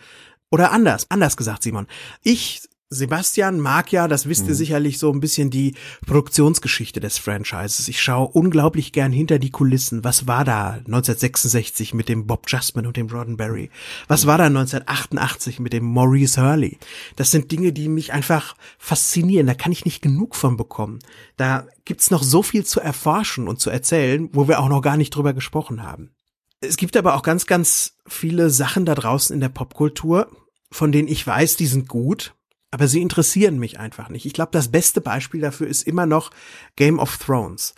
[0.54, 1.88] oder anders, anders gesagt, Simon.
[2.22, 2.62] Ich
[2.94, 4.58] Sebastian mag ja, das wisst ihr mhm.
[4.58, 5.76] sicherlich, so ein bisschen die
[6.06, 7.88] Produktionsgeschichte des Franchises.
[7.88, 10.04] Ich schaue unglaublich gern hinter die Kulissen.
[10.04, 13.70] Was war da 1966 mit dem Bob Justman und dem Roddenberry?
[14.08, 14.28] Was mhm.
[14.28, 16.78] war da 1988 mit dem Maurice Hurley?
[17.16, 19.48] Das sind Dinge, die mich einfach faszinieren.
[19.48, 21.00] Da kann ich nicht genug von bekommen.
[21.38, 24.98] Da gibt's noch so viel zu erforschen und zu erzählen, wo wir auch noch gar
[24.98, 26.12] nicht drüber gesprochen haben.
[26.62, 30.28] Es gibt aber auch ganz, ganz viele Sachen da draußen in der Popkultur,
[30.72, 32.36] von denen ich weiß, die sind gut,
[32.74, 34.26] aber sie interessieren mich einfach nicht.
[34.26, 36.32] Ich glaube, das beste Beispiel dafür ist immer noch
[36.76, 37.76] Game of Thrones.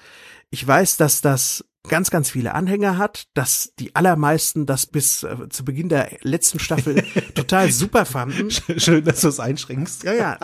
[0.52, 5.50] Ich weiß, dass das ganz, ganz viele Anhänger hat, dass die allermeisten das bis äh,
[5.50, 7.04] zu Beginn der letzten Staffel
[7.36, 8.50] total super fanden.
[8.78, 10.06] Schön, dass du es einschränkst.
[10.06, 10.40] Ja, ja.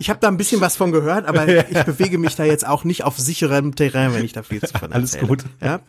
[0.00, 2.82] Ich habe da ein bisschen was von gehört, aber ich bewege mich da jetzt auch
[2.82, 5.44] nicht auf sicherem Terrain, wenn ich da viel zu von Alles gut.
[5.60, 5.82] Ja.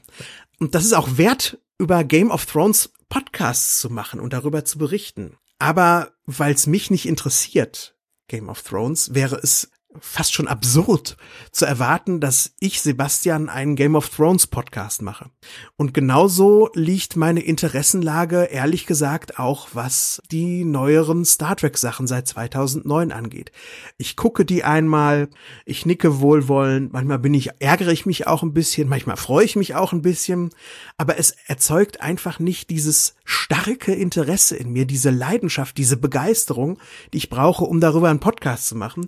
[0.60, 4.78] Und das ist auch wert, über Game of Thrones Podcasts zu machen und darüber zu
[4.78, 5.38] berichten.
[5.58, 7.95] Aber weil es mich nicht interessiert,
[8.28, 9.14] Game of Thrones.
[9.14, 11.18] Wäre es fast schon absurd
[11.52, 15.30] zu erwarten, dass ich Sebastian einen Game of Thrones Podcast mache.
[15.78, 22.28] Und genauso liegt meine Interessenlage ehrlich gesagt auch, was die neueren Star Trek Sachen seit
[22.28, 23.52] 2009 angeht.
[23.98, 25.30] Ich gucke die einmal,
[25.66, 29.56] ich nicke wohlwollend, manchmal bin ich, ärgere ich mich auch ein bisschen, manchmal freue ich
[29.56, 30.52] mich auch ein bisschen,
[30.98, 36.80] aber es erzeugt einfach nicht dieses starke Interesse in mir, diese Leidenschaft, diese Begeisterung,
[37.14, 39.08] die ich brauche, um darüber einen Podcast zu machen.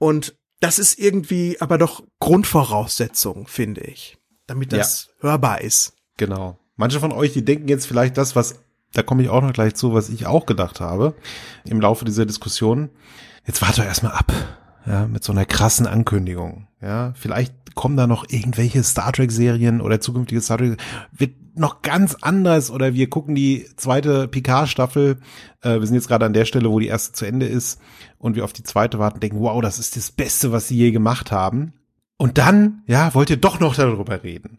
[0.00, 5.28] Und das ist irgendwie aber doch Grundvoraussetzung, finde ich, damit das ja.
[5.28, 5.92] hörbar ist.
[6.16, 6.58] Genau.
[6.76, 8.56] Manche von euch, die denken jetzt vielleicht das, was,
[8.94, 11.14] da komme ich auch noch gleich zu, was ich auch gedacht habe
[11.64, 12.88] im Laufe dieser Diskussion.
[13.46, 14.32] Jetzt warte doch erstmal ab,
[14.86, 16.66] ja, mit so einer krassen Ankündigung.
[16.80, 20.78] Ja, vielleicht kommen da noch irgendwelche Star Trek Serien oder zukünftige Star Trek
[21.12, 25.18] wird noch ganz anders oder wir gucken die zweite Picard Staffel.
[25.62, 27.80] Äh, wir sind jetzt gerade an der Stelle, wo die erste zu Ende ist
[28.18, 30.90] und wir auf die zweite warten, denken, wow, das ist das Beste, was sie je
[30.90, 31.74] gemacht haben.
[32.16, 34.58] Und dann, ja, wollt ihr doch noch darüber reden.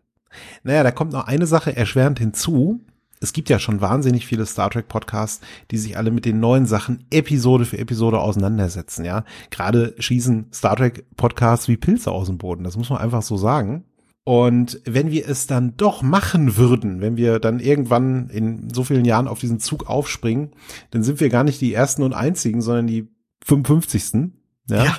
[0.63, 2.81] Naja, da kommt noch eine Sache erschwerend hinzu.
[3.21, 6.65] Es gibt ja schon wahnsinnig viele Star Trek Podcasts, die sich alle mit den neuen
[6.65, 9.23] Sachen Episode für Episode auseinandersetzen, ja.
[9.51, 12.63] Gerade schießen Star Trek Podcasts wie Pilze aus dem Boden.
[12.63, 13.85] Das muss man einfach so sagen.
[14.23, 19.05] Und wenn wir es dann doch machen würden, wenn wir dann irgendwann in so vielen
[19.05, 20.51] Jahren auf diesen Zug aufspringen,
[20.91, 23.07] dann sind wir gar nicht die ersten und einzigen, sondern die
[23.45, 24.31] 55.
[24.69, 24.85] Ja.
[24.85, 24.97] ja.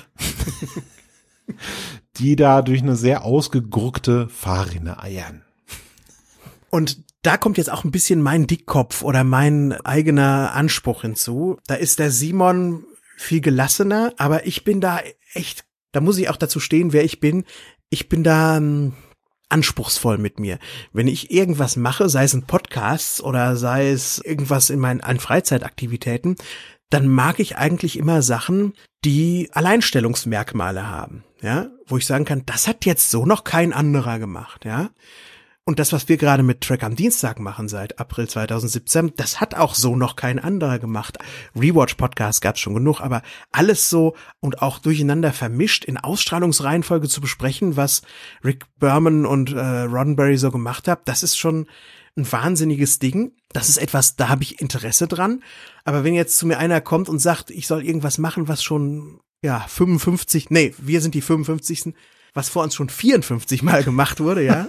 [2.17, 5.43] die da durch eine sehr ausgegurkte Fahrrinne eiern.
[6.69, 11.57] Und da kommt jetzt auch ein bisschen mein Dickkopf oder mein eigener Anspruch hinzu.
[11.67, 12.83] Da ist der Simon
[13.17, 14.99] viel gelassener, aber ich bin da
[15.33, 17.45] echt, da muss ich auch dazu stehen, wer ich bin.
[17.89, 18.93] Ich bin da ähm,
[19.47, 20.59] anspruchsvoll mit mir.
[20.91, 25.19] Wenn ich irgendwas mache, sei es ein Podcast oder sei es irgendwas in meinen an
[25.19, 26.35] Freizeitaktivitäten,
[26.89, 28.73] dann mag ich eigentlich immer Sachen,
[29.05, 34.19] die Alleinstellungsmerkmale haben, ja, wo ich sagen kann, das hat jetzt so noch kein anderer
[34.19, 34.89] gemacht, ja.
[35.65, 39.55] Und das, was wir gerade mit Track am Dienstag machen seit April 2017, das hat
[39.55, 41.19] auch so noch kein anderer gemacht.
[41.55, 43.21] Rewatch Podcast gab es schon genug, aber
[43.53, 48.01] alles so und auch durcheinander vermischt in Ausstrahlungsreihenfolge zu besprechen, was
[48.43, 51.67] Rick Berman und äh, Roddenberry so gemacht haben, das ist schon
[52.17, 53.31] ein wahnsinniges Ding.
[53.53, 55.43] Das ist etwas, da habe ich Interesse dran.
[55.85, 59.21] Aber wenn jetzt zu mir einer kommt und sagt, ich soll irgendwas machen, was schon
[59.41, 61.93] ja 55, nee, wir sind die 55
[62.33, 64.67] was vor uns schon 54 Mal gemacht wurde, ja,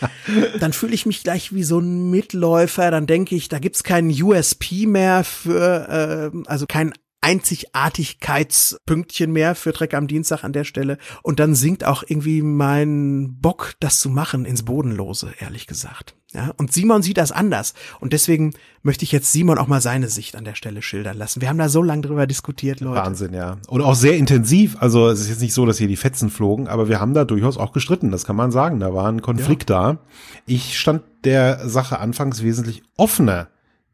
[0.60, 2.90] dann fühle ich mich gleich wie so ein Mitläufer.
[2.90, 6.92] Dann denke ich, da gibt's keinen USP mehr für, äh, also kein
[7.26, 10.96] Einzigartigkeitspünktchen mehr für Dreck am Dienstag an der Stelle.
[11.24, 16.14] Und dann sinkt auch irgendwie mein Bock, das zu machen, ins Bodenlose, ehrlich gesagt.
[16.32, 17.74] Ja, und Simon sieht das anders.
[17.98, 21.40] Und deswegen möchte ich jetzt Simon auch mal seine Sicht an der Stelle schildern lassen.
[21.40, 23.00] Wir haben da so lange drüber diskutiert, Leute.
[23.00, 23.56] Wahnsinn, ja.
[23.66, 24.76] Und auch sehr intensiv.
[24.78, 27.24] Also es ist jetzt nicht so, dass hier die Fetzen flogen, aber wir haben da
[27.24, 28.12] durchaus auch gestritten.
[28.12, 28.78] Das kann man sagen.
[28.78, 29.94] Da war ein Konflikt ja.
[29.94, 29.98] da.
[30.46, 33.48] Ich stand der Sache anfangs wesentlich offener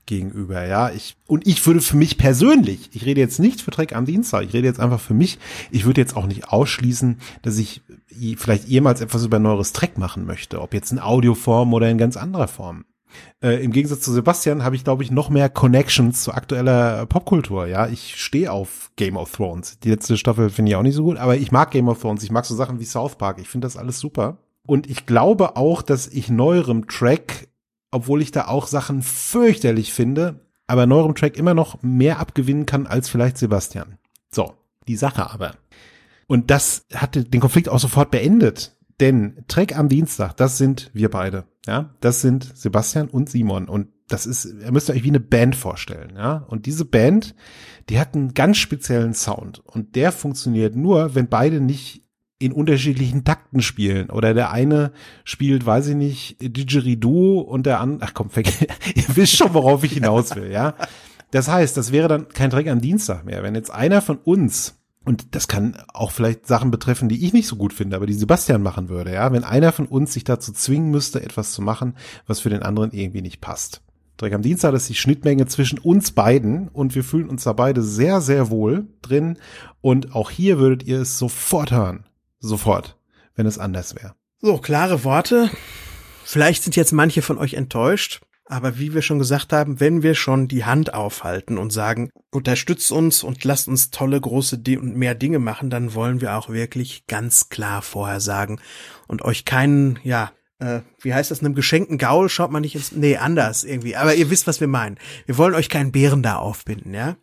[0.07, 0.91] gegenüber, ja.
[0.91, 4.45] Ich, und ich würde für mich persönlich, ich rede jetzt nicht für Dreck am Dienstag,
[4.45, 5.39] ich rede jetzt einfach für mich,
[5.71, 7.83] ich würde jetzt auch nicht ausschließen, dass ich
[8.37, 12.17] vielleicht jemals etwas über neues Track machen möchte, ob jetzt in Audioform oder in ganz
[12.17, 12.85] anderer Form.
[13.43, 17.67] Äh, Im Gegensatz zu Sebastian habe ich, glaube ich, noch mehr Connections zu aktueller Popkultur.
[17.67, 19.79] Ja, ich stehe auf Game of Thrones.
[19.81, 22.23] Die letzte Staffel finde ich auch nicht so gut, aber ich mag Game of Thrones.
[22.23, 23.39] Ich mag so Sachen wie South Park.
[23.39, 24.39] Ich finde das alles super.
[24.65, 27.49] Und ich glaube auch, dass ich neuerem Track
[27.93, 32.87] obwohl ich da auch Sachen fürchterlich finde, aber neuerem Track immer noch mehr abgewinnen kann
[32.87, 33.99] als vielleicht Sebastian.
[34.31, 34.55] So,
[34.89, 35.55] die Sache aber.
[36.27, 38.77] Und das hatte den Konflikt auch sofort beendet.
[39.01, 41.45] Denn Track am Dienstag, das sind wir beide.
[41.67, 43.69] Ja, das sind Sebastian und Simon.
[43.69, 46.15] Und das ist, ihr müsst euch wie eine Band vorstellen.
[46.17, 47.35] Ja, und diese Band,
[47.89, 49.61] die hat einen ganz speziellen Sound.
[49.67, 52.02] Und der funktioniert nur, wenn beide nicht
[52.43, 54.11] in unterschiedlichen Takten spielen.
[54.11, 54.93] Oder der eine
[55.25, 59.93] spielt, weiß ich nicht, Didgeridoo und der andere, ach komm, ihr wisst schon, worauf ich
[59.93, 60.75] hinaus will, ja.
[61.31, 63.43] Das heißt, das wäre dann kein Dreck am Dienstag mehr.
[63.43, 67.47] Wenn jetzt einer von uns, und das kann auch vielleicht Sachen betreffen, die ich nicht
[67.47, 70.53] so gut finde, aber die Sebastian machen würde, ja, wenn einer von uns sich dazu
[70.53, 71.95] zwingen müsste, etwas zu machen,
[72.27, 73.81] was für den anderen irgendwie nicht passt.
[74.19, 77.83] Dreck am Dienstag ist die Schnittmenge zwischen uns beiden und wir fühlen uns da beide
[77.83, 79.39] sehr, sehr wohl drin.
[79.81, 82.05] Und auch hier würdet ihr es sofort hören
[82.43, 82.99] sofort,
[83.35, 84.15] wenn es anders wäre.
[84.41, 85.51] So, klare Worte.
[86.25, 90.15] Vielleicht sind jetzt manche von euch enttäuscht, aber wie wir schon gesagt haben, wenn wir
[90.15, 95.15] schon die Hand aufhalten und sagen, unterstützt uns und lasst uns tolle, große und mehr
[95.15, 98.61] Dinge machen, dann wollen wir auch wirklich ganz klar vorher sagen
[99.09, 102.93] und euch keinen, ja, äh, wie heißt das, einem geschenkten Gaul schaut man nicht ins,
[102.93, 104.99] nee, anders irgendwie, aber ihr wisst, was wir meinen.
[105.27, 107.17] Wir wollen euch keinen Bären da aufbinden, ja?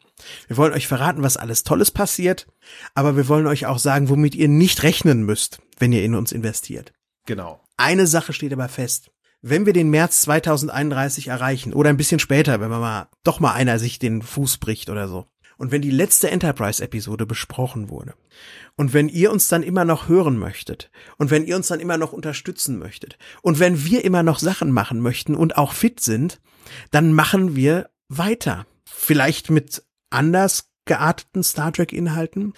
[0.47, 2.47] Wir wollen euch verraten, was alles Tolles passiert,
[2.93, 6.31] aber wir wollen euch auch sagen, womit ihr nicht rechnen müsst, wenn ihr in uns
[6.31, 6.93] investiert.
[7.25, 7.61] Genau.
[7.77, 9.11] Eine Sache steht aber fest.
[9.41, 13.53] Wenn wir den März 2031 erreichen oder ein bisschen später, wenn man mal doch mal
[13.53, 15.27] einer sich den Fuß bricht oder so.
[15.57, 18.13] Und wenn die letzte Enterprise-Episode besprochen wurde
[18.77, 21.97] und wenn ihr uns dann immer noch hören möchtet und wenn ihr uns dann immer
[21.97, 26.39] noch unterstützen möchtet und wenn wir immer noch Sachen machen möchten und auch fit sind,
[26.91, 28.65] dann machen wir weiter.
[28.85, 32.53] Vielleicht mit anders gearteten Star Trek Inhalten.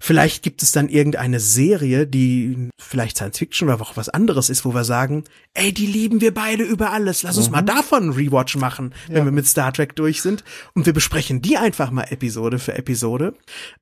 [0.00, 4.64] Vielleicht gibt es dann irgendeine Serie, die vielleicht Science Fiction oder auch was anderes ist,
[4.64, 7.22] wo wir sagen, ey, die lieben wir beide über alles.
[7.22, 7.52] Lass uns mhm.
[7.52, 9.24] mal davon einen Rewatch machen, wenn ja.
[9.26, 10.44] wir mit Star Trek durch sind.
[10.74, 13.34] Und wir besprechen die einfach mal Episode für Episode.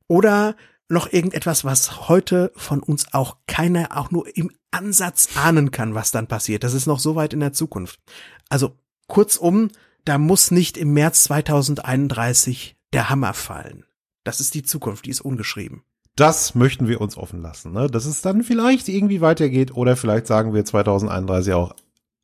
[0.09, 0.57] Oder
[0.89, 6.11] noch irgendetwas, was heute von uns auch keiner auch nur im Ansatz ahnen kann, was
[6.11, 6.65] dann passiert.
[6.65, 8.01] Das ist noch so weit in der Zukunft.
[8.49, 8.77] Also
[9.07, 9.69] kurzum,
[10.05, 13.85] da muss nicht im März 2031 der Hammer fallen.
[14.25, 15.83] Das ist die Zukunft, die ist ungeschrieben.
[16.15, 17.87] Das möchten wir uns offen lassen, ne?
[17.89, 21.75] dass es dann vielleicht irgendwie weitergeht oder vielleicht sagen wir 2031 auch,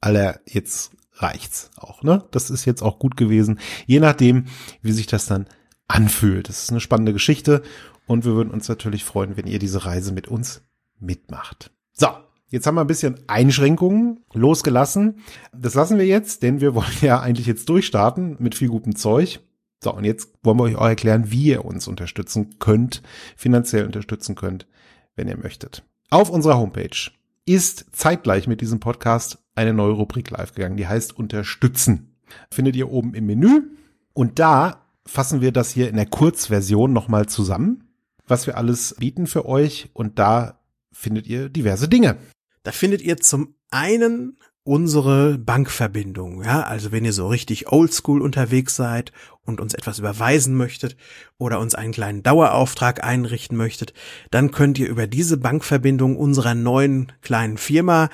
[0.00, 2.24] Alter, jetzt reicht's auch, ne?
[2.30, 3.58] Das ist jetzt auch gut gewesen.
[3.86, 4.44] Je nachdem,
[4.82, 5.46] wie sich das dann
[5.88, 6.48] anfühlt.
[6.48, 7.62] Das ist eine spannende Geschichte
[8.06, 10.62] und wir würden uns natürlich freuen, wenn ihr diese Reise mit uns
[11.00, 11.72] mitmacht.
[11.92, 12.08] So.
[12.50, 15.18] Jetzt haben wir ein bisschen Einschränkungen losgelassen.
[15.52, 19.40] Das lassen wir jetzt, denn wir wollen ja eigentlich jetzt durchstarten mit viel gutem Zeug.
[19.82, 23.02] So, und jetzt wollen wir euch auch erklären, wie ihr uns unterstützen könnt,
[23.36, 24.66] finanziell unterstützen könnt,
[25.14, 25.84] wenn ihr möchtet.
[26.10, 27.10] Auf unserer Homepage
[27.44, 32.16] ist zeitgleich mit diesem Podcast eine neue Rubrik live gegangen, die heißt Unterstützen.
[32.50, 33.70] Findet ihr oben im Menü
[34.12, 37.84] und da fassen wir das hier in der Kurzversion nochmal zusammen,
[38.26, 40.60] was wir alles bieten für euch und da
[40.92, 42.18] findet ihr diverse Dinge.
[42.64, 48.76] Da findet ihr zum einen unsere Bankverbindung, ja, also wenn ihr so richtig oldschool unterwegs
[48.76, 49.12] seid
[49.48, 50.96] und uns etwas überweisen möchtet
[51.38, 53.92] oder uns einen kleinen Dauerauftrag einrichten möchtet,
[54.30, 58.10] dann könnt ihr über diese Bankverbindung unserer neuen kleinen Firma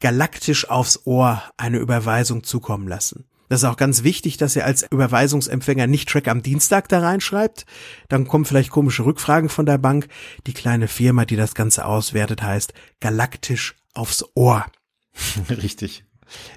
[0.00, 3.24] galaktisch aufs Ohr eine Überweisung zukommen lassen.
[3.48, 7.66] Das ist auch ganz wichtig, dass ihr als Überweisungsempfänger nicht Track am Dienstag da reinschreibt.
[8.08, 10.08] Dann kommen vielleicht komische Rückfragen von der Bank.
[10.46, 14.64] Die kleine Firma, die das Ganze auswertet, heißt galaktisch aufs Ohr.
[15.50, 16.04] Richtig.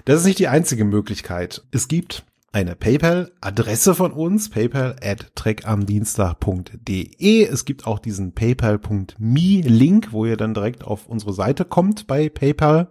[0.06, 1.62] Das ist nicht die einzige Möglichkeit.
[1.70, 2.24] Es gibt
[2.56, 7.44] eine PayPal-Adresse von uns, paypal at trackamdienstag.de.
[7.44, 12.88] Es gibt auch diesen paypal.me-Link, wo ihr dann direkt auf unsere Seite kommt bei PayPal.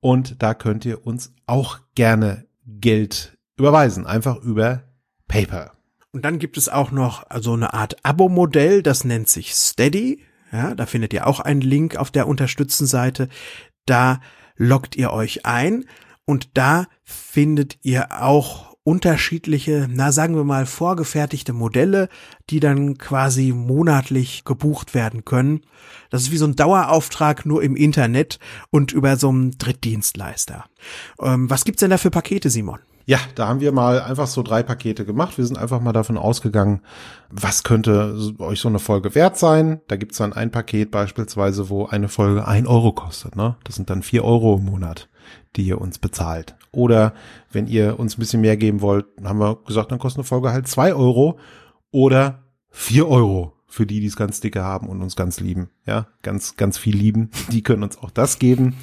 [0.00, 4.84] Und da könnt ihr uns auch gerne Geld überweisen, einfach über
[5.28, 5.72] PayPal.
[6.12, 10.22] Und dann gibt es auch noch also eine Art Abo-Modell, das nennt sich Steady.
[10.50, 13.28] Ja, da findet ihr auch einen Link auf der Unterstützen-Seite.
[13.84, 14.22] Da
[14.56, 15.84] loggt ihr euch ein
[16.24, 22.08] und da findet ihr auch unterschiedliche, na sagen wir mal, vorgefertigte Modelle,
[22.50, 25.60] die dann quasi monatlich gebucht werden können.
[26.10, 28.38] Das ist wie so ein Dauerauftrag nur im Internet
[28.70, 30.64] und über so einen Drittdienstleister.
[31.20, 32.80] Ähm, was gibt's denn da für Pakete, Simon?
[33.04, 35.36] Ja, da haben wir mal einfach so drei Pakete gemacht.
[35.36, 36.82] Wir sind einfach mal davon ausgegangen,
[37.30, 39.80] was könnte euch so eine Folge wert sein.
[39.88, 43.34] Da gibt's dann ein Paket beispielsweise, wo eine Folge ein Euro kostet.
[43.34, 43.56] Ne?
[43.64, 45.08] Das sind dann vier Euro im Monat,
[45.56, 46.54] die ihr uns bezahlt.
[46.72, 47.14] Oder
[47.50, 50.50] wenn ihr uns ein bisschen mehr geben wollt, haben wir gesagt, dann kostet eine Folge
[50.50, 51.38] halt zwei Euro
[51.90, 55.70] oder vier Euro für die, die es ganz dicke haben und uns ganz lieben.
[55.86, 57.30] Ja, ganz, ganz viel lieben.
[57.50, 58.76] Die können uns auch das geben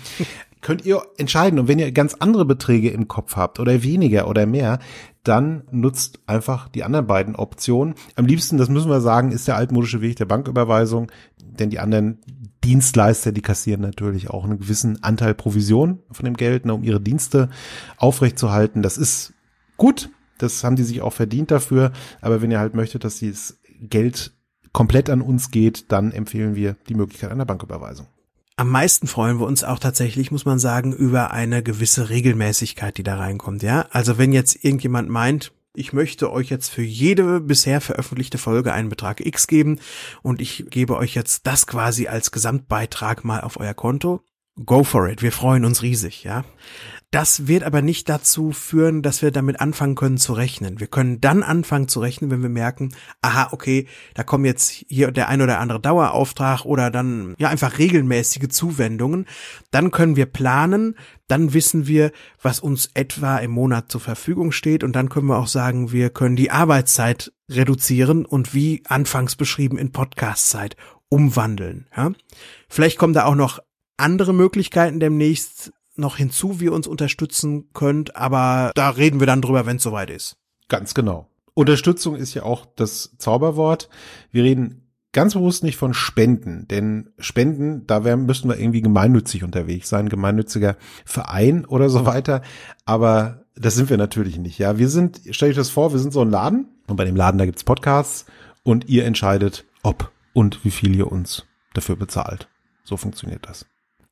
[0.61, 1.59] könnt ihr entscheiden.
[1.59, 4.79] Und wenn ihr ganz andere Beträge im Kopf habt oder weniger oder mehr,
[5.23, 7.95] dann nutzt einfach die anderen beiden Optionen.
[8.15, 12.19] Am liebsten, das müssen wir sagen, ist der altmodische Weg der Banküberweisung, denn die anderen
[12.63, 16.99] Dienstleister, die kassieren natürlich auch einen gewissen Anteil Provision von dem Geld, ne, um ihre
[16.99, 17.49] Dienste
[17.97, 18.81] aufrechtzuerhalten.
[18.81, 19.33] Das ist
[19.77, 21.91] gut, das haben die sich auch verdient dafür.
[22.21, 24.33] Aber wenn ihr halt möchtet, dass dieses Geld
[24.73, 28.07] komplett an uns geht, dann empfehlen wir die Möglichkeit einer Banküberweisung.
[28.59, 33.03] Am meisten freuen wir uns auch tatsächlich, muss man sagen, über eine gewisse Regelmäßigkeit, die
[33.03, 33.85] da reinkommt, ja.
[33.91, 38.89] Also wenn jetzt irgendjemand meint, ich möchte euch jetzt für jede bisher veröffentlichte Folge einen
[38.89, 39.79] Betrag X geben
[40.23, 44.25] und ich gebe euch jetzt das quasi als Gesamtbeitrag mal auf euer Konto.
[44.65, 45.21] Go for it.
[45.21, 46.43] Wir freuen uns riesig, ja.
[47.11, 50.79] Das wird aber nicht dazu führen, dass wir damit anfangen können zu rechnen.
[50.79, 52.93] Wir können dann anfangen zu rechnen, wenn wir merken,
[53.23, 57.79] aha, okay, da kommen jetzt hier der ein oder andere Dauerauftrag oder dann ja einfach
[57.79, 59.25] regelmäßige Zuwendungen.
[59.71, 60.95] Dann können wir planen,
[61.27, 62.11] dann wissen wir,
[62.43, 66.11] was uns etwa im Monat zur Verfügung steht und dann können wir auch sagen, wir
[66.11, 70.75] können die Arbeitszeit reduzieren und wie anfangs beschrieben in Podcastzeit
[71.09, 71.87] umwandeln.
[71.97, 72.11] Ja?
[72.67, 73.57] Vielleicht kommen da auch noch
[73.97, 79.41] andere Möglichkeiten demnächst noch hinzu, wie ihr uns unterstützen könnt, aber da reden wir dann
[79.41, 80.37] drüber, wenn es soweit ist.
[80.67, 81.27] Ganz genau.
[81.53, 83.89] Unterstützung ist ja auch das Zauberwort.
[84.31, 89.43] Wir reden ganz bewusst nicht von Spenden, denn Spenden, da wär, müssten wir irgendwie gemeinnützig
[89.43, 92.41] unterwegs sein, gemeinnütziger Verein oder so weiter.
[92.85, 94.57] Aber das sind wir natürlich nicht.
[94.59, 97.15] Ja, wir sind, stell euch das vor, wir sind so ein Laden und bei dem
[97.15, 98.25] Laden, da gibt's Podcasts
[98.63, 102.47] und ihr entscheidet, ob und wie viel ihr uns dafür bezahlt.
[102.83, 103.65] So funktioniert das.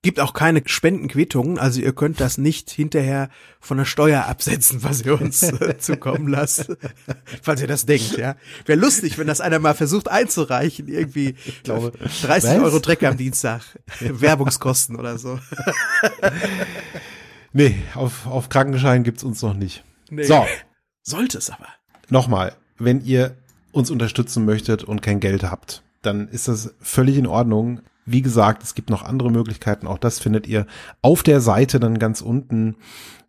[0.03, 3.29] Gibt auch keine Spendenquittungen, also ihr könnt das nicht hinterher
[3.59, 6.67] von der Steuer absetzen, was ihr uns äh, zukommen lasst,
[7.41, 8.35] falls ihr das denkt, ja.
[8.65, 12.45] Wäre lustig, wenn das einer mal versucht einzureichen, irgendwie ich glaube, 30 was?
[12.45, 13.63] Euro Dreck am Dienstag,
[13.99, 15.39] Werbungskosten oder so.
[17.53, 19.83] nee, auf, auf Krankenschein gibt's uns noch nicht.
[20.09, 20.23] Nee.
[20.23, 20.45] So.
[21.01, 21.67] Sollte es aber.
[22.09, 23.35] Nochmal, wenn ihr
[23.71, 27.81] uns unterstützen möchtet und kein Geld habt, dann ist das völlig in Ordnung.
[28.09, 29.85] Wie gesagt, es gibt noch andere Möglichkeiten.
[29.85, 30.65] Auch das findet ihr
[31.01, 32.77] auf der Seite dann ganz unten.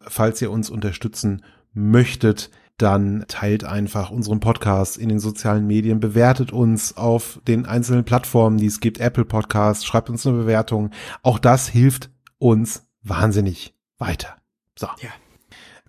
[0.01, 1.43] Falls ihr uns unterstützen
[1.74, 8.05] möchtet, dann teilt einfach unseren Podcast in den sozialen Medien, bewertet uns auf den einzelnen
[8.05, 10.91] Plattformen, die es gibt, Apple Podcast, schreibt uns eine Bewertung.
[11.24, 14.37] Auch das hilft uns wahnsinnig weiter.
[14.79, 14.87] So.
[15.03, 15.11] Ja.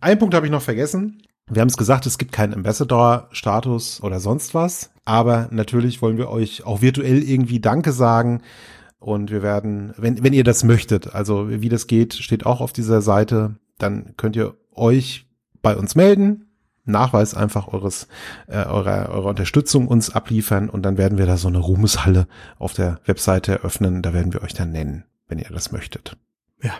[0.02, 1.22] Einen Punkt habe ich noch vergessen.
[1.48, 4.90] Wir haben es gesagt, es gibt keinen Ambassador-Status oder sonst was.
[5.06, 8.42] Aber natürlich wollen wir euch auch virtuell irgendwie Danke sagen.
[9.00, 12.74] Und wir werden, wenn, wenn ihr das möchtet, also wie das geht, steht auch auf
[12.74, 15.26] dieser Seite, dann könnt ihr euch
[15.62, 16.50] bei uns melden,
[16.90, 18.08] Nachweis einfach eures,
[18.48, 22.28] äh, eurer, eurer Unterstützung uns abliefern und dann werden wir da so eine Ruhmeshalle
[22.58, 24.02] auf der Webseite eröffnen.
[24.02, 26.18] Da werden wir euch dann nennen, wenn ihr das möchtet.
[26.62, 26.74] Ja.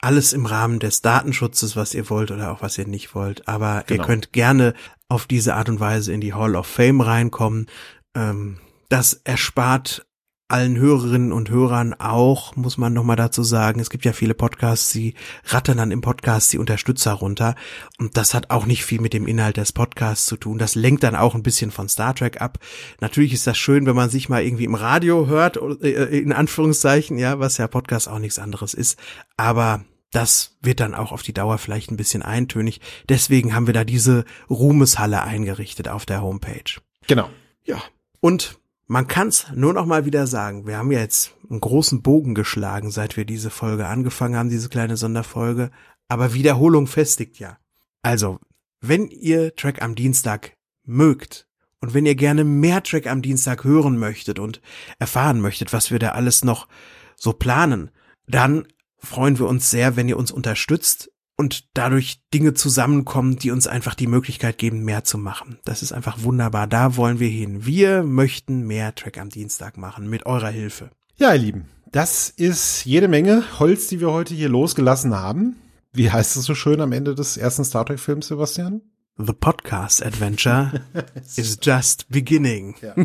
[0.00, 3.48] Alles im Rahmen des Datenschutzes, was ihr wollt oder auch was ihr nicht wollt.
[3.48, 4.02] Aber genau.
[4.02, 4.74] ihr könnt gerne
[5.08, 7.68] auf diese Art und Weise in die Hall of Fame reinkommen.
[8.14, 8.58] Ähm,
[8.90, 10.06] das erspart
[10.54, 13.80] allen Hörerinnen und Hörern auch, muss man nochmal dazu sagen.
[13.80, 15.14] Es gibt ja viele Podcasts, die
[15.46, 17.56] rattern dann im Podcast die Unterstützer runter.
[17.98, 20.58] Und das hat auch nicht viel mit dem Inhalt des Podcasts zu tun.
[20.58, 22.60] Das lenkt dann auch ein bisschen von Star Trek ab.
[23.00, 27.18] Natürlich ist das schön, wenn man sich mal irgendwie im Radio hört, äh, in Anführungszeichen,
[27.18, 28.96] ja, was ja Podcast auch nichts anderes ist.
[29.36, 32.80] Aber das wird dann auch auf die Dauer vielleicht ein bisschen eintönig.
[33.08, 36.80] Deswegen haben wir da diese Ruhmeshalle eingerichtet auf der Homepage.
[37.08, 37.28] Genau.
[37.64, 37.82] Ja.
[38.20, 40.66] Und man kann's nur noch mal wieder sagen.
[40.66, 44.68] Wir haben ja jetzt einen großen Bogen geschlagen, seit wir diese Folge angefangen haben, diese
[44.68, 45.70] kleine Sonderfolge.
[46.08, 47.58] Aber Wiederholung festigt ja.
[48.02, 48.38] Also,
[48.80, 51.46] wenn ihr Track am Dienstag mögt
[51.80, 54.60] und wenn ihr gerne mehr Track am Dienstag hören möchtet und
[54.98, 56.68] erfahren möchtet, was wir da alles noch
[57.16, 57.90] so planen,
[58.26, 58.66] dann
[58.98, 63.94] freuen wir uns sehr, wenn ihr uns unterstützt und dadurch Dinge zusammenkommen, die uns einfach
[63.94, 65.58] die Möglichkeit geben, mehr zu machen.
[65.64, 66.66] Das ist einfach wunderbar.
[66.66, 67.66] Da wollen wir hin.
[67.66, 70.90] Wir möchten mehr Track am Dienstag machen mit eurer Hilfe.
[71.16, 75.56] Ja, ihr Lieben, das ist jede Menge Holz, die wir heute hier losgelassen haben.
[75.92, 78.82] Wie heißt es so schön am Ende des ersten Star Trek Films, Sebastian?
[79.16, 80.82] The podcast adventure
[81.36, 82.74] is just beginning.
[82.82, 82.96] Ja.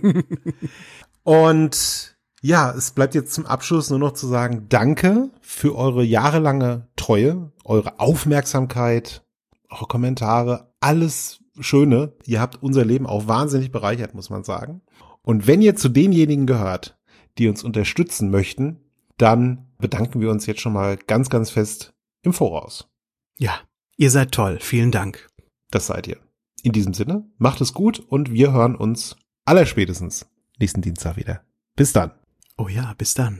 [1.24, 6.88] Und ja, es bleibt jetzt zum Abschluss nur noch zu sagen, danke für eure jahrelange
[6.96, 9.24] Treue, eure Aufmerksamkeit,
[9.70, 12.14] eure Kommentare, alles Schöne.
[12.26, 14.82] Ihr habt unser Leben auch wahnsinnig bereichert, muss man sagen.
[15.22, 16.98] Und wenn ihr zu denjenigen gehört,
[17.38, 18.80] die uns unterstützen möchten,
[19.18, 22.88] dann bedanken wir uns jetzt schon mal ganz, ganz fest im Voraus.
[23.38, 23.54] Ja,
[23.98, 24.60] ihr seid toll.
[24.62, 25.28] Vielen Dank.
[25.72, 26.18] Das seid ihr.
[26.64, 29.16] In diesem Sinne, macht es gut und wir hören uns
[29.46, 30.28] allerspätestens
[30.60, 31.42] nächsten Dienstag wieder.
[31.76, 32.12] Bis dann.
[32.60, 33.40] Oh ja, bis dann.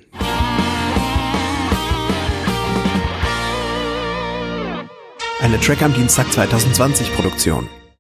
[5.42, 7.68] Eine Track am Dienstag 2020 Produktion.